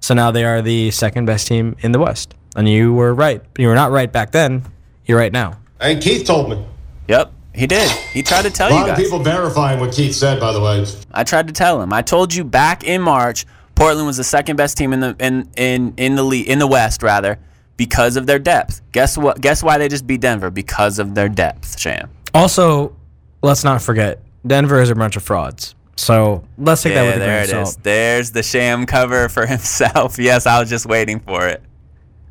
[0.00, 3.42] So now they are the second best team in the West, and you were right.
[3.58, 4.64] You were not right back then.
[5.04, 5.58] You're right now.
[5.78, 6.64] And Keith told me.
[7.08, 7.90] Yep, he did.
[8.12, 8.76] He tried to tell you.
[8.76, 8.98] A you lot guys.
[8.98, 10.84] of people verifying what Keith said, by the way.
[11.12, 11.92] I tried to tell him.
[11.92, 15.48] I told you back in March, Portland was the second best team in the in
[15.56, 17.38] in in the league, in the West rather
[17.76, 18.82] because of their depth.
[18.92, 19.40] Guess what?
[19.40, 22.10] Guess why they just beat Denver because of their depth, Sham.
[22.34, 22.94] Also,
[23.42, 25.74] let's not forget Denver is a bunch of frauds.
[26.00, 27.72] So let's take that Yeah, with a there grain it of is.
[27.74, 27.82] salt.
[27.84, 30.18] There's the Sham cover for himself.
[30.18, 31.62] Yes, I was just waiting for it.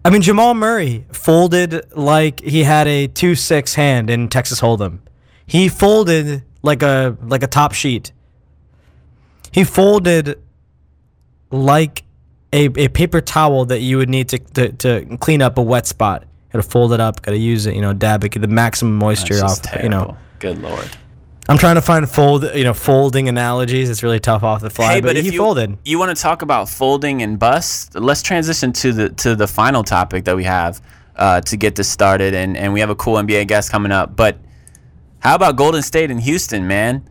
[0.03, 4.99] I mean, Jamal Murray folded like he had a two six hand in Texas Hold'em.
[5.45, 8.11] He folded like a like a top sheet.
[9.51, 10.41] He folded
[11.51, 12.03] like
[12.53, 15.85] a, a paper towel that you would need to, to, to clean up a wet
[15.87, 16.25] spot.
[16.51, 17.21] Gotta fold it up.
[17.21, 17.75] Gotta use it.
[17.75, 18.29] You know, dab it.
[18.29, 19.61] Get the maximum moisture off.
[19.61, 20.17] just You know.
[20.39, 20.89] Good lord.
[21.49, 22.43] I'm trying to find fold.
[22.53, 23.89] You know, folding analogies.
[23.89, 24.93] It's really tough off the fly.
[24.93, 25.77] Hey, but, but if he you, folded.
[25.83, 29.83] you want to talk about folding and bust, let's transition to the to the final
[29.83, 30.79] topic that we have
[31.15, 34.15] uh, to get this started, and and we have a cool NBA guest coming up.
[34.15, 34.37] But
[35.19, 37.09] how about Golden State and Houston, man?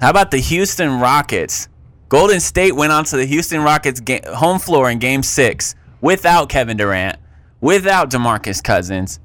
[0.00, 1.68] How about the Houston Rockets?
[2.10, 6.76] Golden State went onto the Houston Rockets ga- home floor in Game Six without Kevin
[6.76, 7.18] Durant,
[7.62, 9.18] without DeMarcus Cousins,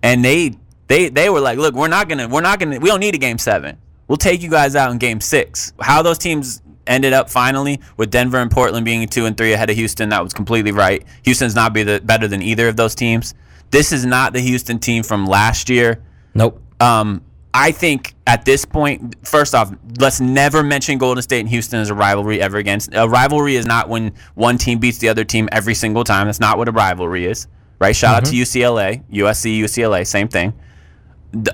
[0.00, 0.54] and they
[0.86, 3.18] they they were like, look, we're not gonna we're not gonna we don't need a
[3.18, 3.78] game seven.
[4.08, 5.72] We'll take you guys out in game six.
[5.80, 9.70] How those teams ended up finally with Denver and Portland being two and three ahead
[9.70, 11.04] of Houston, that was completely right.
[11.24, 13.34] Houston's not be the better than either of those teams.
[13.70, 16.02] This is not the Houston team from last year.
[16.34, 16.60] Nope.
[16.80, 17.22] Um,
[17.54, 21.88] I think at this point, first off, let's never mention Golden State and Houston as
[21.88, 22.80] a rivalry ever again.
[22.92, 26.26] A rivalry is not when one team beats the other team every single time.
[26.26, 27.46] That's not what a rivalry is,
[27.78, 27.94] right?
[27.94, 30.52] Shout out to UCLA, USC, UCLA, same thing.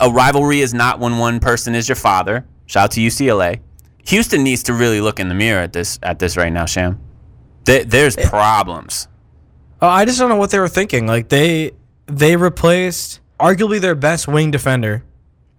[0.00, 2.46] A rivalry is not when one person is your father.
[2.66, 3.60] Shout out to UCLA.
[4.06, 7.00] Houston needs to really look in the mirror at this at this right now, Sham.
[7.64, 9.08] There, there's problems.
[9.82, 11.06] Oh, I just don't know what they were thinking.
[11.06, 11.72] Like they
[12.06, 15.04] they replaced arguably their best wing defender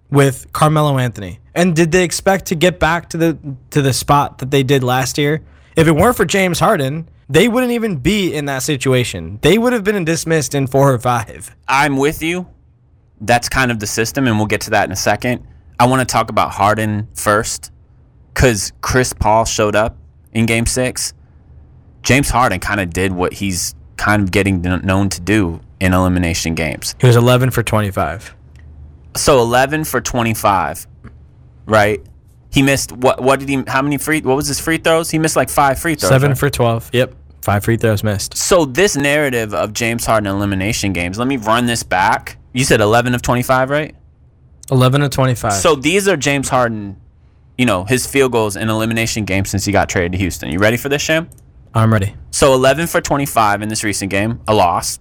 [0.10, 1.40] with Carmelo Anthony.
[1.56, 3.38] And did they expect to get back to the
[3.72, 5.44] to the spot that they did last year?
[5.76, 9.40] If it weren't for James Harden, they wouldn't even be in that situation.
[9.42, 11.56] They would have been dismissed in 4 or 5.
[11.68, 12.48] I'm with you.
[13.22, 15.46] That's kind of the system, and we'll get to that in a second.
[15.80, 17.72] I want to talk about Harden first
[18.34, 19.98] because Chris Paul showed up
[20.34, 21.14] in game six.
[22.04, 26.56] James Harden kind of did what he's kind of getting known to do in elimination
[26.56, 26.96] games.
[27.00, 28.36] He was 11 for 25.
[29.16, 30.88] So 11 for 25,
[31.66, 32.02] right?
[32.52, 33.22] He missed what?
[33.22, 33.64] What did he?
[33.68, 34.22] How many free?
[34.22, 35.10] What was his free throws?
[35.10, 36.10] He missed like five free throws.
[36.10, 36.38] 7 right?
[36.38, 36.90] for 12.
[36.94, 37.16] Yep.
[37.44, 38.38] 5 free throws missed.
[38.38, 41.18] So this narrative of James Harden elimination games.
[41.18, 42.38] Let me run this back.
[42.54, 43.96] You said 11 of 25, right?
[44.72, 45.54] 11 of 25.
[45.54, 47.00] So these are James Harden,
[47.58, 50.50] you know, his field goals in elimination games since he got traded to Houston.
[50.50, 51.30] You ready for this, Sham?
[51.74, 52.16] I'm ready.
[52.32, 55.00] So 11 for 25 in this recent game, a loss.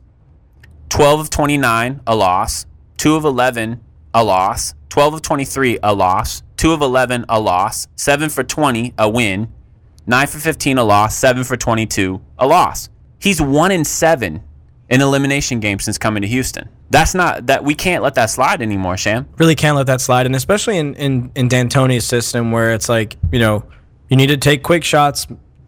[0.91, 2.67] 12 of 29, a loss.
[2.99, 3.81] 2 of 11,
[4.15, 4.75] a loss.
[4.89, 6.43] 12 of 23, a loss.
[6.57, 7.89] 2 of 11, a loss.
[7.97, 9.53] 7 for 20, a win.
[10.07, 11.17] 9 for 15, a loss.
[11.17, 12.89] 7 for 22, a loss.
[13.21, 14.43] He's 1 in 7
[14.91, 16.69] in elimination game since coming to Houston.
[16.91, 19.29] That's not that we can't let that slide anymore, Sham.
[19.39, 23.17] really can't let that slide, and especially in in in D'Antoni's system where it's like
[23.33, 23.65] you know
[24.09, 25.27] you need to take quick shots,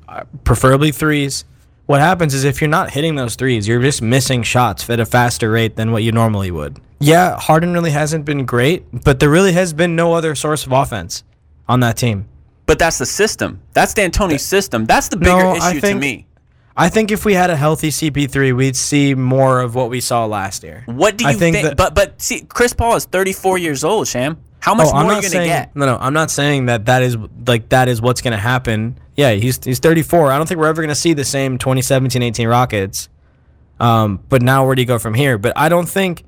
[0.08, 1.44] uh, preferably threes.
[1.86, 5.06] What happens is if you're not hitting those threes, you're just missing shots at a
[5.06, 6.78] faster rate than what you normally would.
[7.00, 10.72] Yeah, Harden really hasn't been great, but there really has been no other source of
[10.72, 11.24] offense
[11.68, 12.26] on that team.
[12.66, 13.60] But that's the system.
[13.72, 14.86] That's D'Antoni's system.
[14.86, 16.26] That's the bigger No, issue to me.
[16.76, 20.24] I think if we had a healthy CP3, we'd see more of what we saw
[20.24, 20.84] last year.
[20.86, 21.68] What do you I think think?
[21.68, 24.38] that- but but see, Chris Paul is 34 years old, Sham.
[24.60, 25.74] How much Oh, I'm more are you gonna saying get?
[25.76, 25.98] no, no.
[26.00, 28.96] I'm not saying that that is like that is what's going to happen.
[29.16, 30.30] Yeah, he's he's 34.
[30.30, 33.08] I don't think we're ever going to see the same 2017-18 Rockets.
[33.80, 35.36] Um, but now where do you go from here?
[35.36, 36.22] But I don't think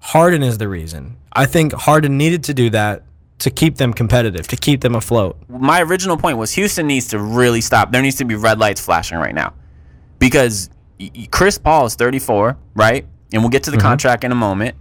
[0.00, 1.16] Harden is the reason.
[1.32, 3.04] I think Harden needed to do that
[3.38, 5.36] to keep them competitive, to keep them afloat.
[5.48, 7.90] My original point was Houston needs to really stop.
[7.90, 9.54] There needs to be red lights flashing right now,
[10.28, 10.70] because
[11.30, 13.06] Chris Paul is 34, right?
[13.32, 13.78] And we'll get to Mm-hmm.
[13.78, 14.76] the contract in a moment.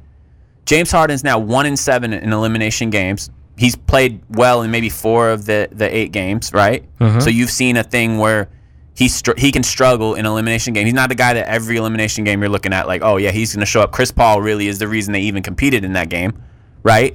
[0.65, 3.30] James Harden's now one in seven in elimination games.
[3.58, 6.84] He's played well in maybe four of the the eight games, right?
[6.99, 7.19] Mm-hmm.
[7.19, 8.49] So you've seen a thing where
[8.95, 10.86] he str- he can struggle in elimination game.
[10.86, 13.54] He's not the guy that every elimination game you're looking at like, oh yeah, he's
[13.54, 13.91] going to show up.
[13.91, 16.41] Chris Paul really is the reason they even competed in that game,
[16.84, 17.13] right?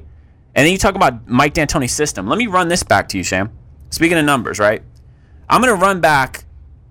[0.55, 2.27] And then you talk about Mike D'Antoni's system.
[2.27, 3.51] Let me run this back to you, Sham.
[3.91, 4.83] Speaking of numbers, right?
[5.51, 6.46] I'm going to run back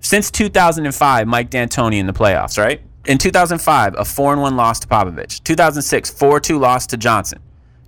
[0.06, 2.80] since 2005, Mike D'Antoni in the playoffs, right?
[3.06, 5.44] In 2005, a 4 1 loss to Popovich.
[5.44, 7.40] 2006, 4 2 loss to Johnson.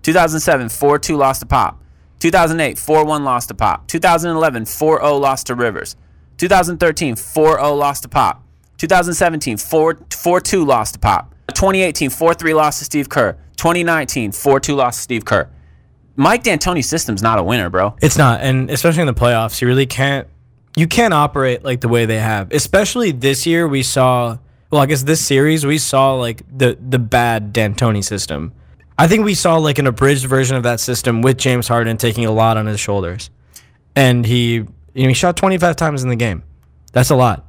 [0.01, 1.79] 2007, 4 2 loss to Pop.
[2.19, 3.87] 2008, 4 1 loss to Pop.
[3.87, 5.95] 2011, 4 0 loss to Rivers.
[6.37, 8.43] 2013, 4 0 loss to Pop.
[8.77, 11.35] 2017, 4 2 loss to Pop.
[11.49, 13.33] 2018, 4 3 loss to Steve Kerr.
[13.57, 15.49] 2019, 4 2 loss to Steve Kerr.
[16.15, 17.95] Mike D'Antoni's system's not a winner, bro.
[18.01, 20.27] It's not, and especially in the playoffs, you really can't.
[20.77, 22.51] You can't operate like the way they have.
[22.53, 24.37] Especially this year, we saw.
[24.69, 28.53] Well, I guess this series we saw like the the bad D'Antoni system.
[28.95, 32.25] I think we saw like an abridged version of that system with James Harden taking
[32.25, 33.31] a lot on his shoulders,
[33.95, 36.43] and he you know, he shot 25 times in the game.
[36.91, 37.45] That's a lot.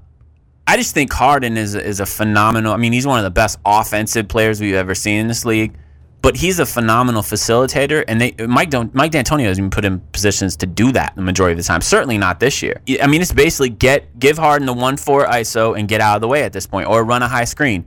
[0.66, 2.72] I just think Harden is is a phenomenal.
[2.72, 5.74] I mean, he's one of the best offensive players we've ever seen in this league.
[6.20, 10.00] But he's a phenomenal facilitator, and they Mike don't Mike D'Antonio doesn't even put in
[10.12, 11.80] positions to do that the majority of the time.
[11.80, 12.80] Certainly not this year.
[13.00, 16.20] I mean, it's basically get give Harden the one four ISO and get out of
[16.20, 17.84] the way at this point, or run a high screen.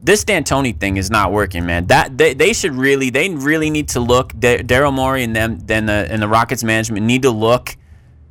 [0.00, 1.86] This D'Antoni thing is not working, man.
[1.86, 4.32] That they, they should really they really need to look.
[4.34, 7.76] Daryl Morey and them then the and the Rockets management need to look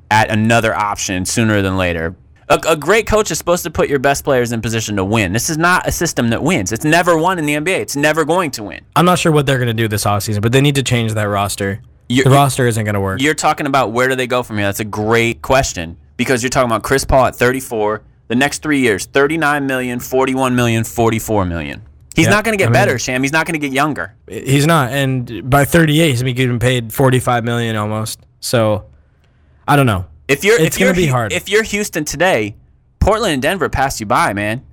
[0.09, 2.15] at another option sooner than later.
[2.49, 5.31] A, a great coach is supposed to put your best players in position to win.
[5.33, 6.71] This is not a system that wins.
[6.71, 7.79] It's never won in the NBA.
[7.79, 8.81] It's never going to win.
[8.95, 11.13] I'm not sure what they're going to do this offseason, but they need to change
[11.13, 11.81] that roster.
[12.09, 13.21] You're- the roster isn't going to work.
[13.21, 14.65] You're talking about where do they go from here?
[14.67, 18.03] That's a great question because you're talking about Chris Paul at 34.
[18.27, 21.81] The next three years, 39 million, 41 million, 44 million.
[22.15, 23.23] He's Yeah, not going to get I mean- better, Sham.
[23.23, 24.15] He's not going to get younger.
[24.27, 28.19] He's not, and by 38, he's gonna be getting paid 45 million almost.
[28.39, 28.85] So,
[29.67, 30.05] I don't know.
[30.27, 31.33] If you're It's if you're gonna be hard.
[31.33, 32.55] If you're Houston today,
[32.99, 34.65] Portland and Denver passed you by, man.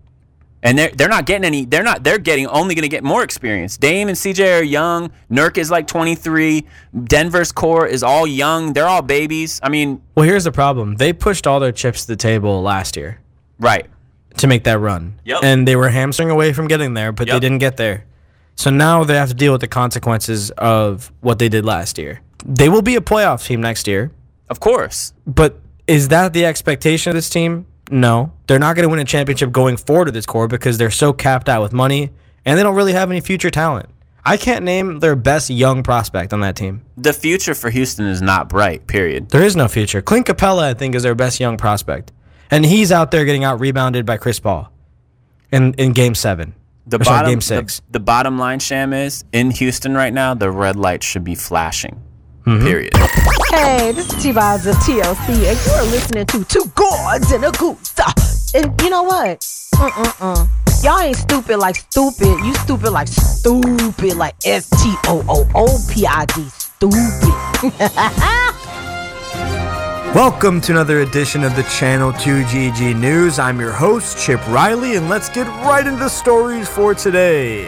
[0.62, 1.64] And they're they're not getting any.
[1.64, 2.04] They're not.
[2.04, 3.78] They're getting only going to get more experience.
[3.78, 5.10] Dame and CJ are young.
[5.30, 6.66] Nurk is like 23.
[7.04, 8.74] Denver's core is all young.
[8.74, 9.58] They're all babies.
[9.62, 10.96] I mean, Well, here's the problem.
[10.96, 13.20] They pushed all their chips to the table last year
[13.58, 13.86] right.
[14.36, 15.18] to make that run.
[15.24, 15.40] Yep.
[15.42, 18.04] And they were hamstring away from getting there, but they didn't get there.
[18.54, 22.20] So now they have to deal with the consequences of what they did last year.
[22.44, 24.12] They will be a playoff team next year,
[24.50, 25.14] Of course.
[25.26, 27.66] but is that the expectation of this team?
[27.90, 28.32] No.
[28.46, 31.12] They're not going to win a championship going forward to this core because they're so
[31.12, 32.10] capped out with money
[32.44, 33.88] and they don't really have any future talent.
[34.24, 36.82] I can't name their best young prospect on that team.
[36.96, 38.86] The future for Houston is not bright.
[38.86, 39.30] Period.
[39.30, 40.02] There is no future.
[40.02, 42.12] Clint Capela, I think, is their best young prospect.
[42.50, 44.70] And he's out there getting out rebounded by Chris Paul
[45.50, 46.54] in, in game seven.
[46.86, 47.82] The Or sorry, bottom, game the- six.
[47.90, 50.34] The, bottom line, Sham, is in Houston right now.
[50.34, 52.00] The red light should be flashing.
[52.46, 52.66] Mm-hmm.
[52.66, 52.94] Period.
[53.50, 57.50] Hey, this is T-Vibes of TLC, and you are listening to Two Gods and a
[57.50, 58.54] Goose.
[58.54, 59.40] And you know what?
[59.74, 60.48] Mm-mm-mm.
[60.82, 62.38] Y'all ain't stupid like stupid.
[62.42, 66.48] You stupid like stupid, like S-T-O-O-O-P-I-D.
[66.48, 67.62] Stupid.
[70.14, 73.38] Welcome to another edition of the Channel 2GG News.
[73.38, 77.66] I'm your host, Chip Riley, and let's get right into the stories for today.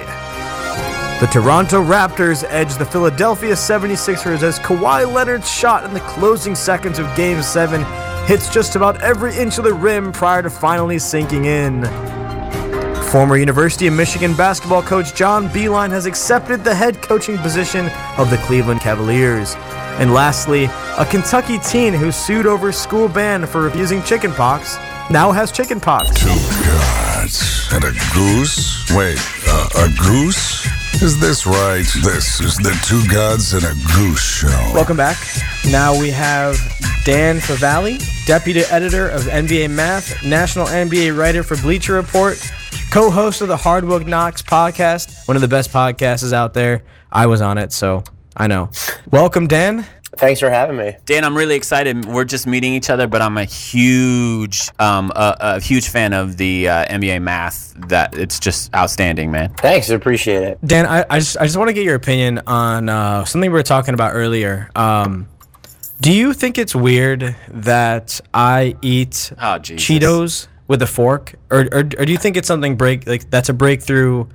[1.22, 6.98] The Toronto Raptors edge the Philadelphia 76ers as Kawhi Leonard's shot in the closing seconds
[6.98, 7.85] of Game 7
[8.26, 11.85] hits just about every inch of the rim prior to finally sinking in.
[13.12, 18.28] Former University of Michigan basketball coach John Beilein has accepted the head coaching position of
[18.28, 19.54] the Cleveland Cavaliers.
[20.00, 20.64] And lastly,
[20.98, 24.76] a Kentucky teen who sued over school ban for refusing chickenpox
[25.08, 26.18] now has chickenpox.
[26.18, 28.90] Two gods and a goose?
[28.90, 30.82] Wait, uh, a goose?
[31.00, 31.85] Is this right?
[32.05, 34.70] This is the Two Gods and a Goose show.
[34.72, 35.16] Welcome back.
[35.70, 36.57] Now we have
[37.05, 42.38] Dan Favale, deputy editor of NBA Math, national NBA writer for Bleacher Report,
[42.92, 46.85] co-host of the Hardwood Knocks podcast, one of the best podcasts out there.
[47.11, 48.05] I was on it, so
[48.37, 48.70] I know.
[49.11, 49.85] Welcome, Dan.
[50.16, 50.96] Thanks for having me.
[51.07, 52.05] Dan, I'm really excited.
[52.05, 56.37] We're just meeting each other, but I'm a huge, um, a, a huge fan of
[56.37, 57.72] the uh, NBA math.
[57.88, 59.55] That it's just outstanding, man.
[59.55, 60.59] Thanks, I appreciate it.
[60.64, 63.55] Dan, I, I just I just want to get your opinion on uh, something we
[63.57, 64.70] were talking about earlier.
[64.77, 65.29] Um,
[66.01, 71.79] do you think it's weird that I eat Oh, Cheetos with a fork, or, or
[71.81, 74.27] or do you think it's something break like that's a breakthrough,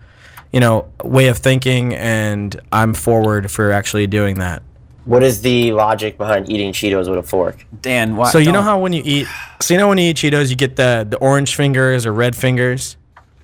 [0.51, 4.63] you know, way of thinking, and I'm forward for actually doing that?
[5.07, 7.65] What is the logic behind eating Cheetos with a fork?
[7.81, 8.29] Dan, why?
[8.29, 9.27] So you know don't- how when you eat,
[9.61, 12.35] so you know when you eat Cheetos, you get the the orange fingers or red
[12.35, 12.97] fingers.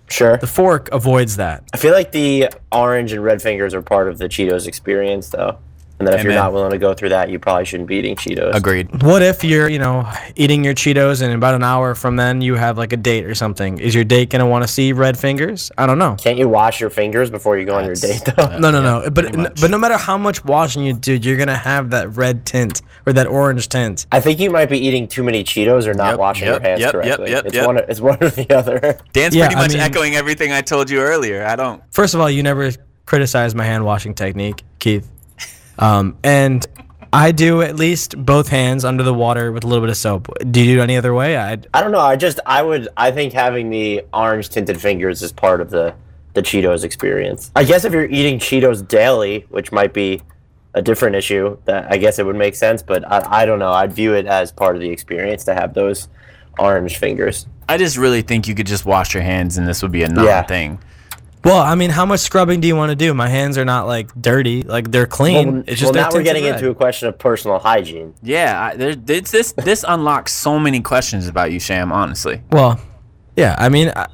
[0.10, 0.38] Sure.
[0.38, 1.64] The fork avoids that.
[1.74, 5.58] I feel like the orange and red fingers are part of the Cheetos experience, though.
[6.04, 8.16] And that if you're not willing to go through that, you probably shouldn't be eating
[8.16, 8.54] Cheetos.
[8.54, 9.04] Agreed.
[9.04, 12.56] What if you're, you know, eating your Cheetos and about an hour from then you
[12.56, 13.78] have like a date or something?
[13.80, 15.72] Is your date gonna want to see red fingers?
[15.78, 16.16] I don't know.
[16.20, 18.58] Can't you wash your fingers before you go on your date, though?
[18.58, 19.10] No, no, no.
[19.10, 19.62] But pretty much.
[19.62, 23.14] but no matter how much washing you do, you're gonna have that red tint or
[23.14, 24.06] that orange tint.
[24.12, 26.70] I think you might be eating too many Cheetos or not Yep, washing yep, your
[26.70, 27.32] hands yep, yep, correctly.
[27.32, 27.66] yep, it's yep.
[27.68, 27.78] one.
[27.78, 29.00] It's one or the other.
[29.14, 31.46] Dan's Yeah, pretty I much mean- echoing everything I told you earlier.
[31.46, 31.82] I don't.
[31.92, 32.72] First of all, you never
[33.06, 35.10] criticized my hand washing technique, Keith.
[35.80, 36.66] Um, and
[37.12, 40.28] I do at least both hands under the water with a little bit of soap.
[40.50, 41.38] Do you do it any other way?
[41.38, 42.00] I I don't know.
[42.00, 45.94] I just I would I think having the orange tinted fingers is part of the
[46.34, 47.52] the Cheetos experience.
[47.56, 50.22] I guess if you're eating Cheetos daily, which might be
[50.74, 52.82] a different issue, that I guess it would make sense.
[52.82, 53.72] But I, I don't know.
[53.72, 56.08] I'd view it as part of the experience to have those
[56.58, 57.46] orange fingers.
[57.70, 60.10] I just really think you could just wash your hands and this would be a
[60.10, 60.80] non-thing.
[61.44, 63.14] Well, I mean, how much scrubbing do you want to do?
[63.14, 65.52] My hands are not like dirty, like they're clean.
[65.52, 68.14] Well, it's just well, now we're getting into a question of personal hygiene.
[68.24, 71.92] Yeah, I, there, it's this this unlocks so many questions about you, Sham.
[71.92, 72.80] Honestly, Well,
[73.36, 73.56] yeah.
[73.60, 74.08] I mean, I,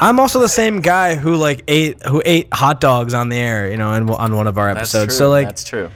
[0.00, 3.70] I'm also the same guy who like ate who ate hot dogs on the air,
[3.70, 5.16] you know, in, on one of our that's episodes.
[5.16, 5.18] true.
[5.18, 5.90] So like, that's true.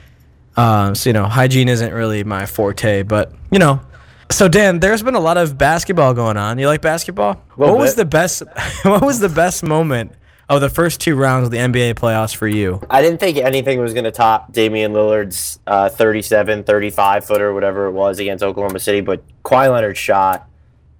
[0.55, 3.81] uh, so you know, hygiene isn't really my forte, but you know.
[4.29, 6.59] So Dan, there's been a lot of basketball going on.
[6.59, 7.43] You like basketball?
[7.57, 8.43] Little What was the best?
[8.83, 10.11] What was the best moment
[10.55, 12.81] of the first two rounds of the NBA playoffs for you?
[12.89, 17.87] I didn't think anything was going to top Damian Lillard's uh, 37, 35 footer, whatever
[17.87, 19.01] it was against Oklahoma City.
[19.01, 20.49] But Kawhi Leonard's shot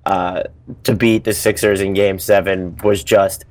[0.05, 0.43] uh,
[0.83, 3.45] to beat the Sixers in game seven was just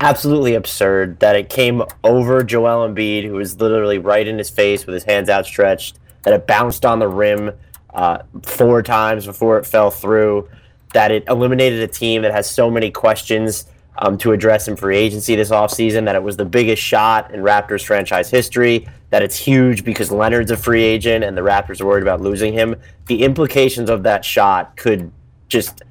[0.00, 1.20] absolutely absurd.
[1.20, 5.04] That it came over Joel Embiid, who was literally right in his face with his
[5.04, 7.52] hands outstretched, that it bounced on the rim
[7.94, 10.48] uh, four times before it fell through,
[10.94, 13.66] that it eliminated a team that has so many questions
[13.98, 17.40] um, to address in free agency this offseason, that it was the biggest shot in
[17.40, 21.86] Raptors franchise history, that it's huge because Leonard's a free agent and the Raptors are
[21.86, 22.76] worried about losing him.
[23.06, 25.10] The implications of that shot could
[25.48, 25.82] just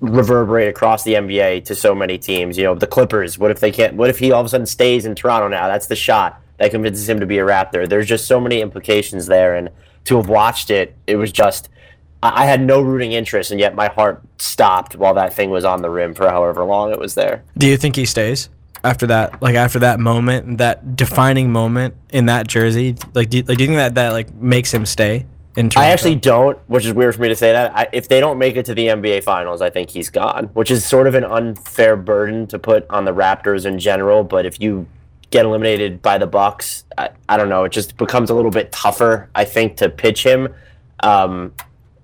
[0.00, 2.56] reverberate across the NBA to so many teams.
[2.56, 3.38] You know, the Clippers.
[3.38, 3.94] What if they can't?
[3.94, 5.66] What if he all of a sudden stays in Toronto now?
[5.68, 7.88] That's the shot that convinces him to be a Raptor.
[7.88, 9.70] There's just so many implications there, and
[10.04, 11.68] to have watched it, it was just.
[12.22, 15.64] I I had no rooting interest, and yet my heart stopped while that thing was
[15.64, 17.42] on the rim for however long it was there.
[17.56, 18.48] Do you think he stays
[18.84, 19.40] after that?
[19.42, 23.64] Like after that moment, that defining moment in that jersey, like do you, like do
[23.64, 25.88] you think that that like makes him stay in Toronto?
[25.88, 27.76] I actually don't, which is weird for me to say that.
[27.76, 30.70] I, if they don't make it to the NBA Finals, I think he's gone, which
[30.70, 34.24] is sort of an unfair burden to put on the Raptors in general.
[34.24, 34.86] But if you
[35.30, 38.72] get eliminated by the Bucks, I, I don't know, it just becomes a little bit
[38.72, 40.48] tougher, I think, to pitch him.
[41.02, 41.54] Um,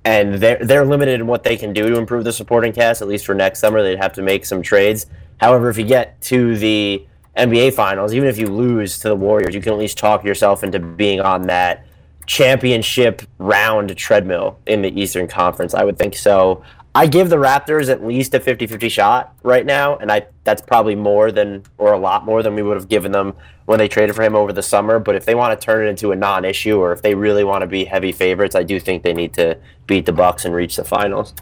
[0.07, 3.02] and they're they're limited in what they can do to improve the supporting cast.
[3.02, 5.07] At least for next summer, they'd have to make some trades.
[5.38, 7.04] However, if you get to the
[7.36, 10.62] NBA Finals, even if you lose to the Warriors, you can at least talk yourself
[10.62, 11.84] into being on that
[12.26, 15.74] championship round treadmill in the Eastern Conference.
[15.74, 16.62] I would think so.
[16.97, 20.94] I give the Raptors at least a 50-50 shot right now, and I that's probably
[20.94, 23.34] more than or a lot more than we would have given them
[23.66, 24.99] when they traded for him over the summer.
[24.99, 27.61] But if they want to turn it into a non-issue, or if they really want
[27.61, 30.76] to be heavy favorites, I do think they need to beat the Bucks and reach
[30.76, 31.34] the finals.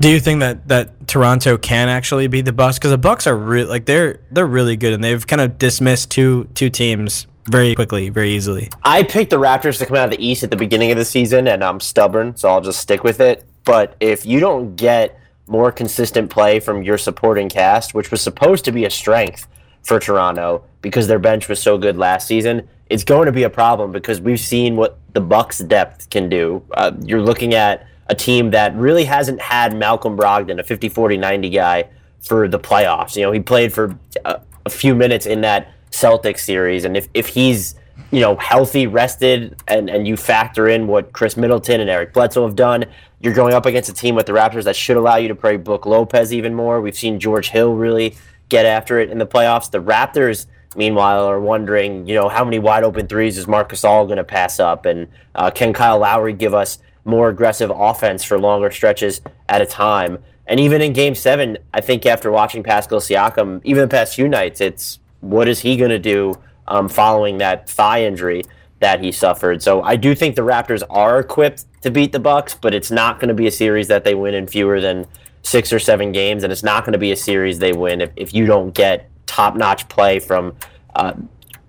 [0.00, 2.76] Do you think that that Toronto can actually beat the Bucks?
[2.76, 6.10] Because the Bucks are really like they're they're really good, and they've kind of dismissed
[6.10, 8.70] two two teams very quickly, very easily.
[8.82, 11.04] I picked the Raptors to come out of the East at the beginning of the
[11.04, 13.46] season, and I'm stubborn, so I'll just stick with it.
[13.66, 18.64] But if you don't get more consistent play from your supporting cast, which was supposed
[18.64, 19.46] to be a strength
[19.82, 23.50] for Toronto because their bench was so good last season, it's going to be a
[23.50, 26.62] problem because we've seen what the Bucks' depth can do.
[26.72, 31.16] Uh, you're looking at a team that really hasn't had Malcolm Brogdon, a 50 40
[31.16, 31.88] 90 guy,
[32.20, 33.16] for the playoffs.
[33.16, 37.08] You know, he played for a, a few minutes in that Celtics series, and if,
[37.14, 37.74] if he's
[38.16, 42.46] you know healthy, rested, and, and you factor in what Khris Middleton and Eric Bledsoe
[42.46, 42.86] have done,
[43.20, 45.58] you're going up against a team with the Raptors that should allow you to play
[45.58, 46.80] Brook Lopez even more.
[46.80, 48.16] We've seen George Hill really
[48.48, 49.70] get after it in the playoffs.
[49.70, 54.06] The Raptors, meanwhile, are wondering, you know, how many wide open threes is Marc Gasol
[54.06, 58.38] going to pass up, and uh, can Kyle Lowry give us more aggressive offense for
[58.38, 60.24] longer stretches at a time?
[60.46, 64.26] And even in Game Seven, I think after watching Pascal Siakam, even the past few
[64.26, 66.32] nights, it's what is he going to do
[66.68, 68.42] um, following that thigh injury
[68.80, 69.62] that he suffered?
[69.62, 73.20] So I do think the Raptors are equipped to beat the Bucks, but it's not
[73.20, 75.06] going to be a series that they win in fewer than
[75.42, 78.10] six or seven games, and it's not going to be a series they win if,
[78.16, 80.56] if you don't get top-notch play from
[80.96, 81.12] uh,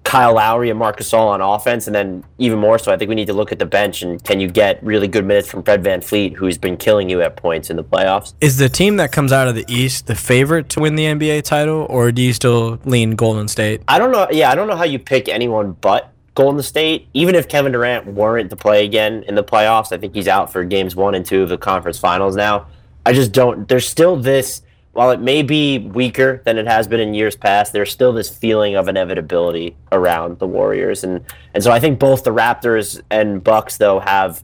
[0.07, 3.15] Kyle Lowry and Marc Gasol on offense, and then even more so, I think we
[3.15, 5.83] need to look at the bench and can you get really good minutes from Fred
[5.83, 8.33] VanVleet, who's been killing you at points in the playoffs?
[8.39, 11.43] Is the team that comes out of the East the favorite to win the NBA
[11.43, 13.81] title, or do you still lean Golden State?
[13.89, 14.29] I don't know.
[14.31, 17.09] Yeah, I don't know how you pick anyone but Golden State.
[17.13, 20.53] Even if Kevin Durant weren't to play again in the playoffs, I think he's out
[20.53, 22.67] for games one and two of the conference finals now.
[23.05, 23.67] I just don't.
[23.67, 24.61] There's still this.
[24.97, 28.35] While it may be weaker than it has been in years past, there's still this
[28.35, 31.23] feeling of inevitability around the Warriors, and
[31.53, 34.43] and so I think both the Raptors and Bucks though have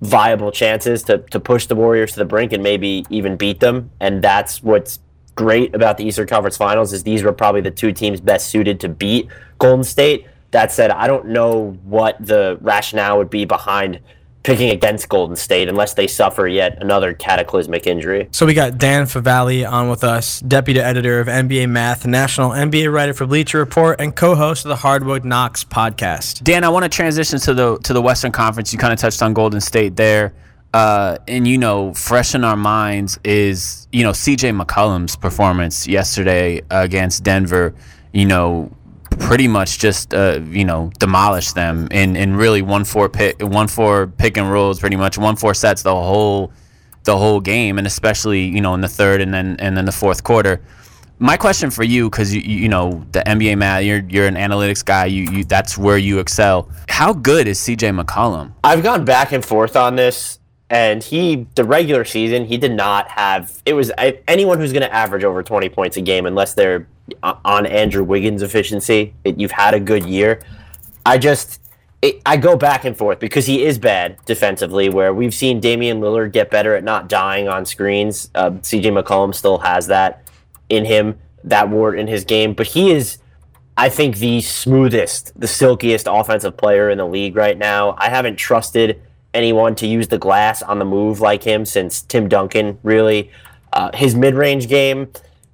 [0.00, 3.90] viable chances to to push the Warriors to the brink and maybe even beat them,
[3.98, 5.00] and that's what's
[5.34, 8.78] great about the Eastern Conference Finals is these were probably the two teams best suited
[8.78, 9.26] to beat
[9.58, 10.24] Golden State.
[10.52, 13.98] That said, I don't know what the rationale would be behind
[14.42, 18.28] picking against Golden State unless they suffer yet another cataclysmic injury.
[18.32, 22.92] So we got Dan Favale on with us, deputy editor of NBA Math, national NBA
[22.92, 26.42] writer for Bleacher Report, and co-host of the Hardwood Knocks podcast.
[26.42, 28.72] Dan, I want to transition to the to the Western Conference.
[28.72, 30.32] You kind of touched on Golden State there.
[30.72, 36.62] Uh, and you know, fresh in our minds is you know CJ McCollum's performance yesterday
[36.70, 37.74] against Denver.
[38.12, 38.72] You know,
[39.20, 43.68] pretty much just uh, you know demolished them in, in really one four pick one
[43.68, 46.52] four pick and rolls pretty much one four sets the whole
[47.04, 49.92] the whole game and especially you know in the third and then and then the
[49.92, 50.60] fourth quarter.
[51.22, 54.82] My question for you, because you, you know the NBA math, you're you're an analytics
[54.82, 55.04] guy.
[55.04, 56.70] You, you that's where you excel.
[56.88, 58.54] How good is CJ McCollum?
[58.64, 60.39] I've gone back and forth on this,
[60.70, 63.60] and he the regular season he did not have.
[63.66, 66.86] It was I, anyone who's going to average over twenty points a game, unless they're
[67.22, 69.12] on Andrew Wiggins' efficiency.
[69.24, 70.40] It, you've had a good year.
[71.04, 71.60] I just
[72.00, 74.88] it, I go back and forth because he is bad defensively.
[74.88, 78.30] Where we've seen Damian Lillard get better at not dying on screens.
[78.34, 80.22] Uh, CJ McCollum still has that
[80.68, 83.18] in him, that ward in his game, but he is.
[83.76, 87.94] I think the smoothest, the silkiest offensive player in the league right now.
[87.96, 89.00] I haven't trusted
[89.34, 92.78] anyone to use the glass on the move like him since Tim Duncan.
[92.82, 93.30] Really,
[93.72, 95.08] uh, his mid-range game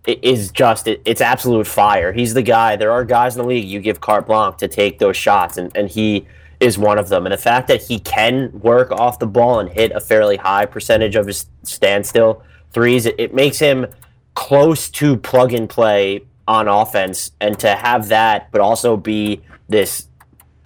[0.07, 2.13] is just it, it's absolute fire.
[2.13, 2.77] He's the guy.
[2.77, 5.77] There are guys in the league you give carte blanche to take those shots, and,
[5.77, 6.27] and he
[6.61, 7.27] is one of them.
[7.27, 10.67] And the fact that he can work off the ball and hit a fairly high
[10.67, 13.07] percentage of his standstill threes.
[13.07, 13.87] It, it makes him
[14.35, 20.06] close to plug and play on offense, and to have that, but also be this,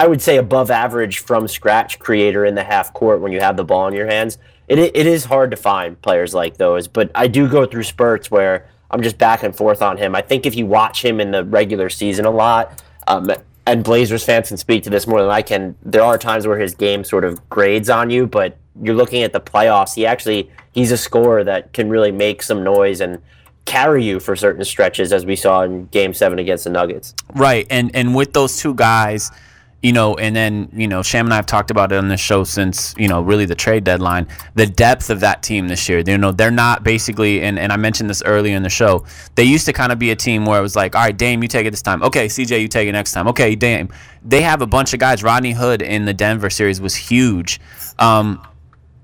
[0.01, 3.59] I would say, above average from scratch creator in the half court when you have
[3.59, 4.39] the ball in your hands.
[4.67, 8.31] It, it is hard to find players like those, but I do go through spurts
[8.31, 10.15] where I'm just back and forth on him.
[10.15, 13.31] I think if you watch him in the regular season a lot, um,
[13.67, 15.77] and Blazers fans can speak to this more than I can.
[15.83, 19.35] There are times where his game sort of grades on you, but you're looking at
[19.35, 19.95] the playoffs.
[19.95, 23.21] He actually he's a scorer that can really make some noise and
[23.67, 27.15] carry you for certain stretches, as we saw in Game Seven against the Nuggets.
[27.35, 29.31] Right, and and with those two guys,
[29.83, 32.21] you know, and then you know, Sham and I have talked about it on this
[32.21, 34.27] show since you know really the trade deadline.
[34.55, 37.77] The depth of that team this year, you know, they're not basically, and, and I
[37.77, 39.05] mentioned this earlier in the show.
[39.37, 41.43] They used to kind of be a team where it was like, all right, Dame,
[41.43, 42.03] you take it this time.
[42.03, 43.27] Okay, CJ, you take it next time.
[43.29, 43.89] Okay, Dame.
[44.23, 45.23] They have a bunch of guys.
[45.23, 47.59] Rodney Hood in the Denver series was huge.
[47.99, 48.47] Um,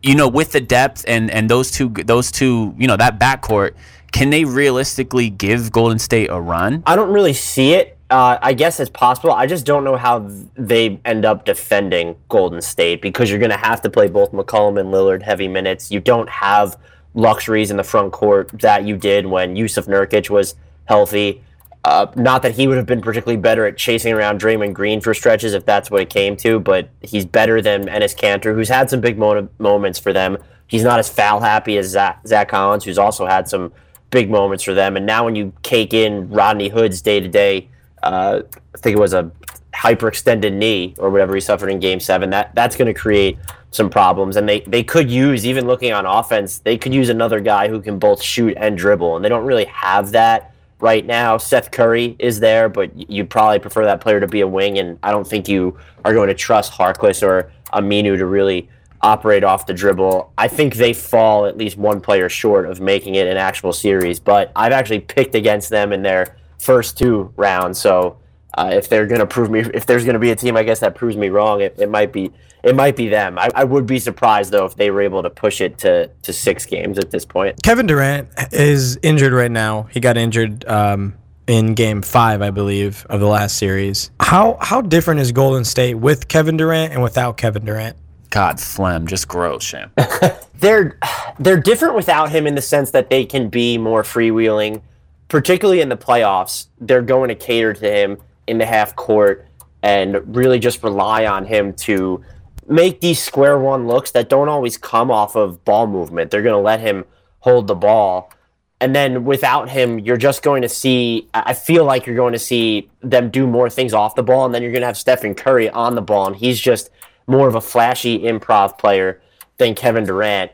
[0.02, 3.74] you know, with the depth and and those two those two, you know, that backcourt,
[4.12, 6.82] can they realistically give Golden State a run?
[6.86, 7.95] I don't really see it.
[8.09, 9.32] Uh, I guess it's possible.
[9.32, 13.57] I just don't know how they end up defending Golden State because you're going to
[13.57, 15.90] have to play both McCollum and Lillard heavy minutes.
[15.90, 16.76] You don't have
[17.14, 20.54] luxuries in the front court that you did when Jusuf Nurkic was
[20.84, 21.42] healthy.
[21.82, 25.12] Uh, not that he would have been particularly better at chasing around Draymond Green for
[25.14, 28.88] stretches if that's what it came to, but he's better than Enes Kanter, who's had
[28.90, 30.36] some big mo- moments for them.
[30.68, 33.72] He's not as foul happy as Zach, Zach Collins, who's also had some
[34.11, 34.96] big moments for them.
[34.96, 37.68] And now when you cake in Rodney Hood's day to day,
[38.03, 38.42] Uh,
[38.74, 39.30] I think it was a
[39.74, 42.30] hyperextended knee or whatever he suffered in Game Seven.
[42.30, 43.38] That that's going to create
[43.70, 47.40] some problems, and they they could use even looking on offense, they could use another
[47.40, 51.36] guy who can both shoot and dribble, and they don't really have that right now.
[51.36, 54.99] Seth Curry is there, but you'd probably prefer that player to be a wing, and
[55.03, 58.68] I don't think you are going to trust Harkless or Aminu to really
[59.03, 60.32] operate off the dribble.
[60.38, 64.18] I think they fall at least one player short of making it an actual series,
[64.18, 67.78] but I've actually picked against them in their first two rounds.
[67.78, 68.18] So
[68.54, 70.62] uh, if they're going to prove me, if there's going to be a team, I
[70.62, 71.61] guess that proves me wrong.
[71.61, 72.32] It, it might be,
[72.62, 73.38] it might be them.
[73.38, 76.32] I, I, would be surprised though if they were able to push it to to
[76.32, 77.62] six games at this point.
[77.62, 79.84] Kevin Durant is injured right now.
[79.84, 80.66] He got injured.
[80.66, 81.14] Um,
[81.46, 84.11] in game five, I believe, of the last series.
[84.20, 87.96] How how different is Golden State with Kevin Durant and without Kevin Durant?
[88.30, 89.92] God, phlegm, just gross, Sham.
[90.59, 90.98] they're
[91.38, 94.82] they're different without him in the sense that they can be more freewheeling,
[95.28, 96.66] particularly in the playoffs.
[96.80, 99.46] They're going to cater to him in the half court
[99.82, 102.22] and really just rely on him to
[102.68, 106.30] make these square one looks that don't always come off of ball movement.
[106.30, 107.04] They're going to let him
[107.40, 108.32] hold the ball.
[108.80, 112.38] And then without him, you're just going to see, I feel like you're going to
[112.38, 114.44] see them do more things off the ball.
[114.44, 116.26] And then you're going to have Stephen Curry on the ball.
[116.26, 116.90] And he's just
[117.26, 119.20] more of a flashy improv player
[119.56, 120.52] than Kevin Durant.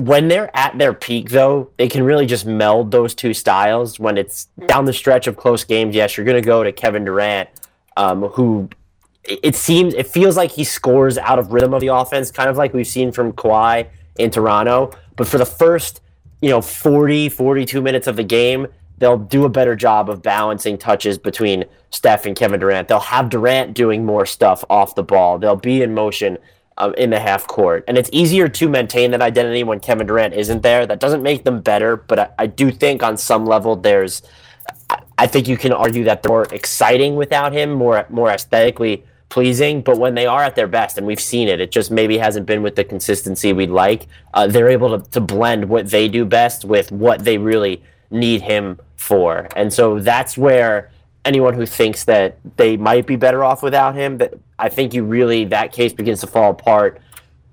[0.00, 4.00] When they're at their peak, though, they can really just meld those two styles.
[4.00, 7.04] When it's down the stretch of close games, yes, you're going to go to Kevin
[7.04, 7.48] Durant,
[7.96, 8.68] um, who
[9.24, 12.56] it seems it feels like he scores out of rhythm of the offense, kind of
[12.56, 13.88] like we've seen from Kawhi
[14.18, 14.90] in Toronto.
[15.16, 16.00] But for the first,
[16.40, 18.66] you know, 40, 42 minutes of the game,
[18.98, 22.88] they'll do a better job of balancing touches between Steph and Kevin Durant.
[22.88, 25.38] They'll have Durant doing more stuff off the ball.
[25.38, 26.38] They'll be in motion
[26.78, 27.84] um, in the half court.
[27.86, 30.86] And it's easier to maintain that identity when Kevin Durant isn't there.
[30.86, 34.22] That doesn't make them better, but I, I do think on some level there's.
[35.18, 39.82] I think you can argue that they're more exciting without him, more more aesthetically pleasing.
[39.82, 42.46] But when they are at their best, and we've seen it, it just maybe hasn't
[42.46, 44.06] been with the consistency we'd like.
[44.32, 48.42] Uh, they're able to, to blend what they do best with what they really need
[48.42, 49.48] him for.
[49.56, 50.90] And so that's where
[51.24, 55.04] anyone who thinks that they might be better off without him, that I think you
[55.04, 57.00] really that case begins to fall apart,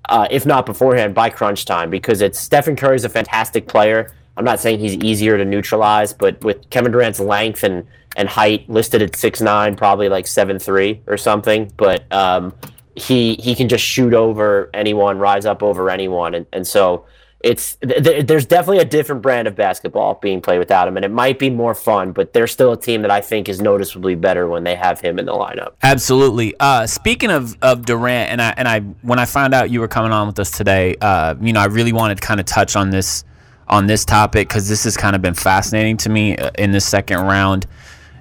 [0.08, 4.14] uh, if not beforehand, by crunch time, because it's Stephen Curry is a fantastic player.
[4.36, 8.68] I'm not saying he's easier to neutralize, but with Kevin Durant's length and and height
[8.68, 12.52] listed at six nine, probably like seven three or something, but um,
[12.94, 17.06] he he can just shoot over anyone, rise up over anyone, and, and so
[17.42, 21.10] it's th- there's definitely a different brand of basketball being played without him, and it
[21.10, 22.12] might be more fun.
[22.12, 25.18] But they're still a team that I think is noticeably better when they have him
[25.18, 25.72] in the lineup.
[25.82, 26.54] Absolutely.
[26.60, 29.88] Uh, speaking of, of Durant, and I and I when I found out you were
[29.88, 32.76] coming on with us today, uh, you know, I really wanted to kind of touch
[32.76, 33.24] on this
[33.68, 36.84] on this topic because this has kind of been fascinating to me uh, in this
[36.84, 37.66] second round.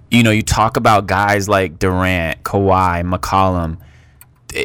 [0.09, 3.77] You know, you talk about guys like Durant, Kawhi, McCollum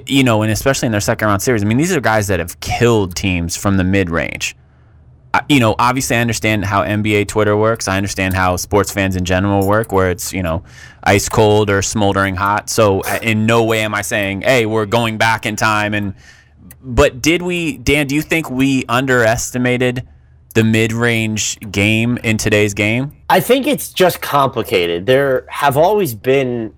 [0.06, 1.62] you know, and especially in their second round series.
[1.62, 4.56] I mean, these are guys that have killed teams from the mid range.
[5.50, 7.88] You know, obviously, I understand how NBA Twitter works.
[7.88, 10.64] I understand how sports fans in general work, where it's you know,
[11.02, 12.70] ice cold or smoldering hot.
[12.70, 16.14] So, in no way am I saying, "Hey, we're going back in time." And
[16.80, 18.06] but did we, Dan?
[18.06, 20.08] Do you think we underestimated
[20.54, 23.14] the mid-range game in today's game?
[23.28, 25.04] I think it's just complicated.
[25.06, 26.74] There have always been.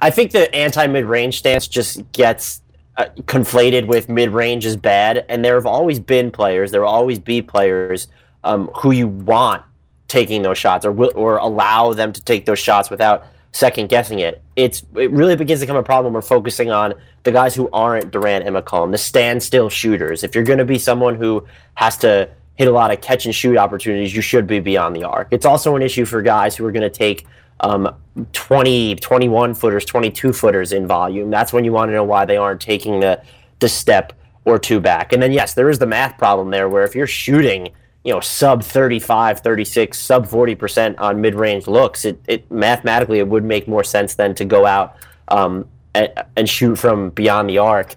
[0.00, 2.60] I, think the anti mid range stance just gets
[2.96, 6.70] uh, conflated with mid range is bad, and there have always been players.
[6.70, 8.08] There will always be players
[8.44, 9.62] um, who you want
[10.08, 14.20] taking those shots or will, or allow them to take those shots without second guessing
[14.20, 14.42] it.
[14.54, 16.14] It's it really begins to become a problem.
[16.14, 16.94] We're focusing on
[17.24, 20.22] the guys who aren't Durant and McCollum, the standstill shooters.
[20.22, 23.34] If you're going to be someone who has to hit a lot of catch and
[23.34, 25.28] shoot opportunities, you should be beyond the arc.
[25.30, 27.26] It's also an issue for guys who are going to take
[27.60, 27.94] um,
[28.32, 31.30] 20, 21 footers, 22 footers in volume.
[31.30, 33.22] That's when you want to know why they aren't taking the
[33.58, 34.12] the step
[34.44, 35.12] or two back.
[35.12, 37.70] And then yes, there is the math problem there where if you're shooting,
[38.04, 43.44] you know, sub 35, 36, sub 40% on mid-range looks, it, it mathematically it would
[43.44, 44.96] make more sense then to go out
[45.28, 47.96] um, and, and shoot from beyond the arc.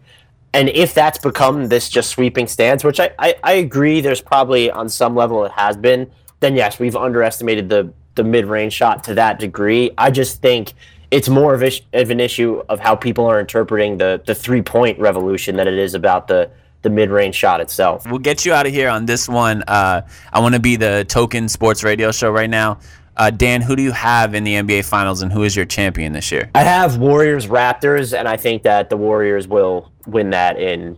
[0.53, 4.71] And if that's become this just sweeping stance, which I, I, I agree there's probably
[4.71, 9.01] on some level it has been, then yes, we've underestimated the the mid range shot
[9.05, 9.91] to that degree.
[9.97, 10.73] I just think
[11.09, 14.61] it's more of, ish, of an issue of how people are interpreting the the three
[14.61, 16.51] point revolution than it is about the
[16.81, 18.05] the mid range shot itself.
[18.05, 19.63] We'll get you out of here on this one.
[19.65, 20.01] Uh,
[20.33, 22.79] I want to be the token sports radio show right now.
[23.15, 26.11] Uh, Dan, who do you have in the NBA Finals, and who is your champion
[26.11, 26.51] this year?
[26.55, 30.97] I have Warriors Raptors, and I think that the Warriors will win that in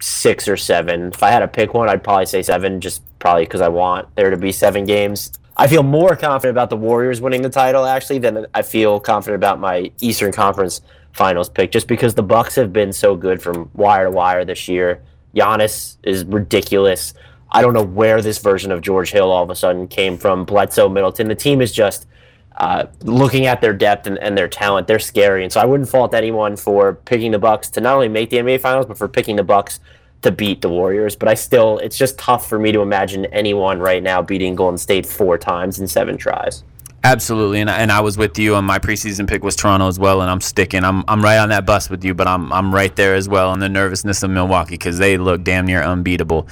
[0.00, 1.08] six or seven.
[1.08, 4.14] If I had to pick one, I'd probably say seven, just probably because I want
[4.14, 5.32] there to be seven games.
[5.62, 9.36] I feel more confident about the Warriors winning the title actually than I feel confident
[9.36, 10.80] about my Eastern Conference
[11.12, 14.66] Finals pick, just because the Bucks have been so good from wire to wire this
[14.66, 15.04] year.
[15.36, 17.14] Giannis is ridiculous.
[17.52, 20.44] I don't know where this version of George Hill all of a sudden came from.
[20.44, 21.28] Bledsoe, Middleton.
[21.28, 22.08] The team is just
[22.56, 24.88] uh, looking at their depth and, and, their talent.
[24.88, 28.08] They're scary, and so I wouldn't fault anyone for picking the Bucks to not only
[28.08, 29.78] make the NBA Finals, but for picking the Bucks
[30.22, 33.78] to beat the Warriors, but I still, it's just tough for me to imagine anyone
[33.80, 36.64] right now beating Golden State four times in seven tries.
[37.04, 40.22] Absolutely, and, and I was with you, and my preseason pick was Toronto as well,
[40.22, 40.84] and I'm sticking.
[40.84, 43.50] I'm I'm right on that bus with you, but I'm I'm right there as well
[43.50, 46.46] on the nervousness of Milwaukee because they look damn near unbeatable.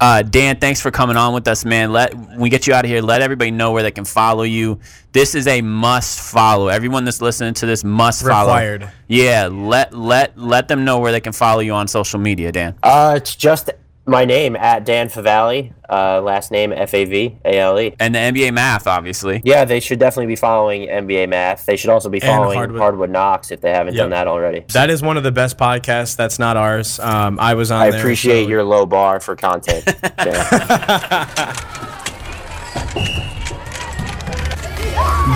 [0.00, 1.92] Uh, Dan, thanks for coming on with us, man.
[1.92, 3.00] Let we get you out of here.
[3.00, 4.80] Let everybody know where they can follow you.
[5.12, 6.68] This is a must follow.
[6.68, 8.48] Everyone that's listening to this must follow.
[8.48, 8.90] Required.
[9.06, 12.74] Yeah, let let let them know where they can follow you on social media, Dan.
[12.82, 13.70] Uh, it's just
[14.06, 17.94] my name at Dan Favale, uh, last name F A V A L E.
[17.98, 19.42] And the NBA math, obviously.
[19.44, 21.66] Yeah, they should definitely be following NBA math.
[21.66, 24.04] They should also be following Hardwood, Hardwood Knocks if they haven't yep.
[24.04, 24.64] done that already.
[24.72, 26.16] That is one of the best podcasts.
[26.16, 27.00] That's not ours.
[27.00, 27.82] Um, I was on.
[27.82, 28.50] I appreciate so.
[28.50, 29.84] your low bar for content.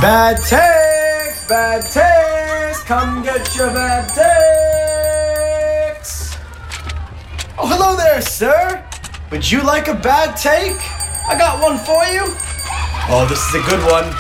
[0.01, 2.83] bad takes, bad takes.
[2.85, 4.78] Come get your bad takes.
[7.61, 8.85] Oh, hello there, sir.
[9.33, 10.79] Would you like a bad take?
[11.29, 12.23] I got one for you.
[13.11, 14.15] Oh, this is a good one.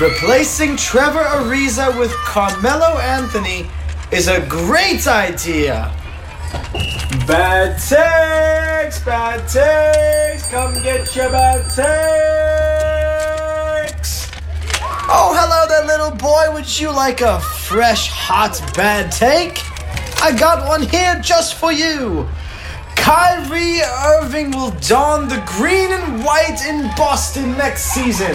[0.00, 3.68] Replacing Trevor Ariza with Carmelo Anthony
[4.10, 5.92] is a great idea.
[7.26, 11.60] Bad takes, bad takes, come get your bad
[13.92, 14.30] takes.
[15.10, 16.50] Oh, hello there, little boy.
[16.54, 19.60] Would you like a fresh, hot, bad take?
[20.22, 22.26] I got one here just for you.
[23.14, 23.82] Kyrie
[24.22, 28.34] Irving will don the green and white in Boston next season.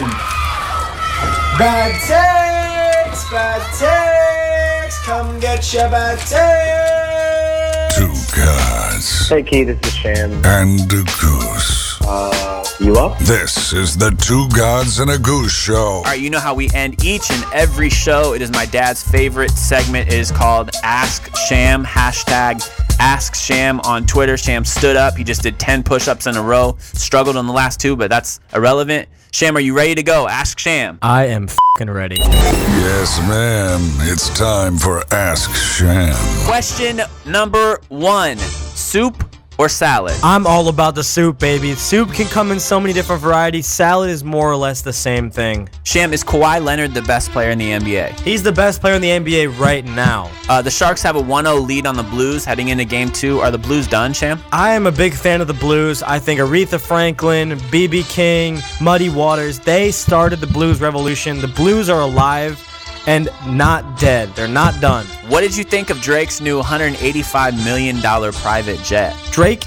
[1.57, 7.97] Bad takes, bad takes, come get your bad takes.
[7.97, 9.29] Two gods.
[9.29, 10.31] Hey, Key, this is Sham.
[10.45, 11.99] And a goose.
[12.01, 12.46] Uh,
[12.79, 13.17] you up?
[13.19, 15.75] This is the Two Gods and a Goose show.
[15.75, 18.33] All right, you know how we end each and every show.
[18.33, 20.07] It is my dad's favorite segment.
[20.09, 22.61] It is called Ask Sham, hashtag
[22.99, 24.37] Ask Sham on Twitter.
[24.37, 25.15] Sham stood up.
[25.15, 26.75] He just did 10 push ups in a row.
[26.79, 29.07] Struggled on the last two, but that's irrelevant.
[29.31, 30.27] Sham, are you ready to go?
[30.27, 30.99] Ask Sham.
[31.01, 32.17] I am fucking ready.
[32.17, 33.81] Yes, ma'am.
[34.09, 36.15] It's time for Ask Sham.
[36.45, 39.23] Question number one Soup
[39.57, 40.15] or salad?
[40.23, 41.73] I'm all about the soup, baby.
[41.75, 43.67] Soup can come in so many different varieties.
[43.67, 45.69] Salad is more or less the same thing.
[45.83, 48.19] Sham, is Kawhi Leonard the best player in the NBA?
[48.21, 50.31] He's the best player in the NBA right now.
[50.49, 53.39] Uh, the Sharks have a 1 0 lead on the Blues heading into game two.
[53.39, 54.39] Are the Blues done, Sham?
[54.51, 56.03] I am a big fan of the Blues.
[56.03, 58.03] I think Aretha Franklin, B.B.
[58.03, 61.39] King, Muddy Waters, they started the Blues revolution.
[61.39, 62.66] The Blues are alive
[63.07, 64.29] and not dead.
[64.35, 65.05] They're not done.
[65.29, 67.99] What did you think of Drake's new $185 million
[68.33, 69.15] private jet?
[69.31, 69.63] Drake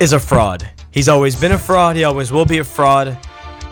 [0.00, 0.68] is a fraud.
[0.90, 1.96] He's always been a fraud.
[1.96, 3.16] He always will be a fraud.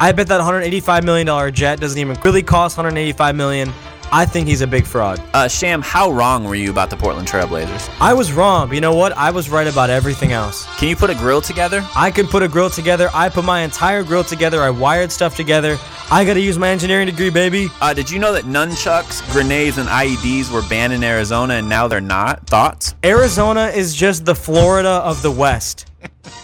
[0.00, 3.72] I bet that $185 million jet doesn't even really cost $185 million.
[4.10, 5.20] I think he's a big fraud.
[5.34, 7.88] Uh, Sham, how wrong were you about the Portland Trailblazers?
[8.00, 9.12] I was wrong, you know what?
[9.12, 10.66] I was right about everything else.
[10.78, 11.86] Can you put a grill together?
[11.94, 13.10] I can put a grill together.
[13.12, 14.62] I put my entire grill together.
[14.62, 15.76] I wired stuff together.
[16.10, 17.68] I got to use my engineering degree, baby.
[17.82, 21.86] Uh, did you know that nunchucks, grenades, and IEDs were banned in Arizona and now
[21.86, 22.46] they're not?
[22.46, 22.94] Thoughts?
[23.04, 25.86] Arizona is just the Florida of the West.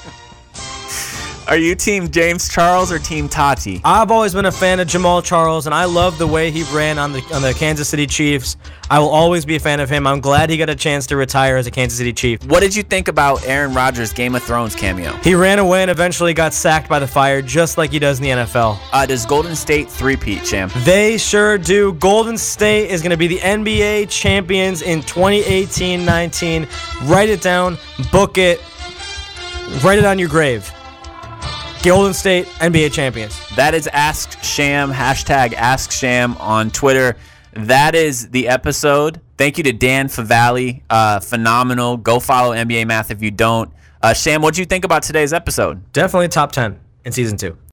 [1.46, 3.82] Are you Team James Charles or Team Tati?
[3.84, 6.98] I've always been a fan of Jamaal Charles, and I love the way he ran
[6.98, 8.56] on the on the Kansas City Chiefs.
[8.90, 10.06] I will always be a fan of him.
[10.06, 12.42] I'm glad he got a chance to retire as a Kansas City Chief.
[12.46, 15.12] What did you think about Aaron Rodgers' Game of Thrones cameo?
[15.16, 18.24] He ran away and eventually got sacked by the fire, just like he does in
[18.24, 18.78] the NFL.
[18.92, 20.70] Uh, does Golden State three-peat, Sham?
[20.78, 21.92] They sure do.
[21.94, 27.08] Golden State is going to be the NBA champions in 2018-19.
[27.08, 27.76] Write it down,
[28.10, 28.62] book it,
[29.82, 30.72] write it on your grave.
[31.84, 33.38] Golden State NBA champions.
[33.56, 37.14] That is Ask Sham, hashtag Ask Sham on Twitter.
[37.52, 39.20] That is the episode.
[39.36, 40.80] Thank you to Dan Favale.
[40.88, 41.98] Uh, phenomenal.
[41.98, 43.70] Go follow NBA Math if you don't.
[44.02, 45.92] Uh, Sham, what do you think about today's episode?
[45.92, 47.58] Definitely top 10 in season two.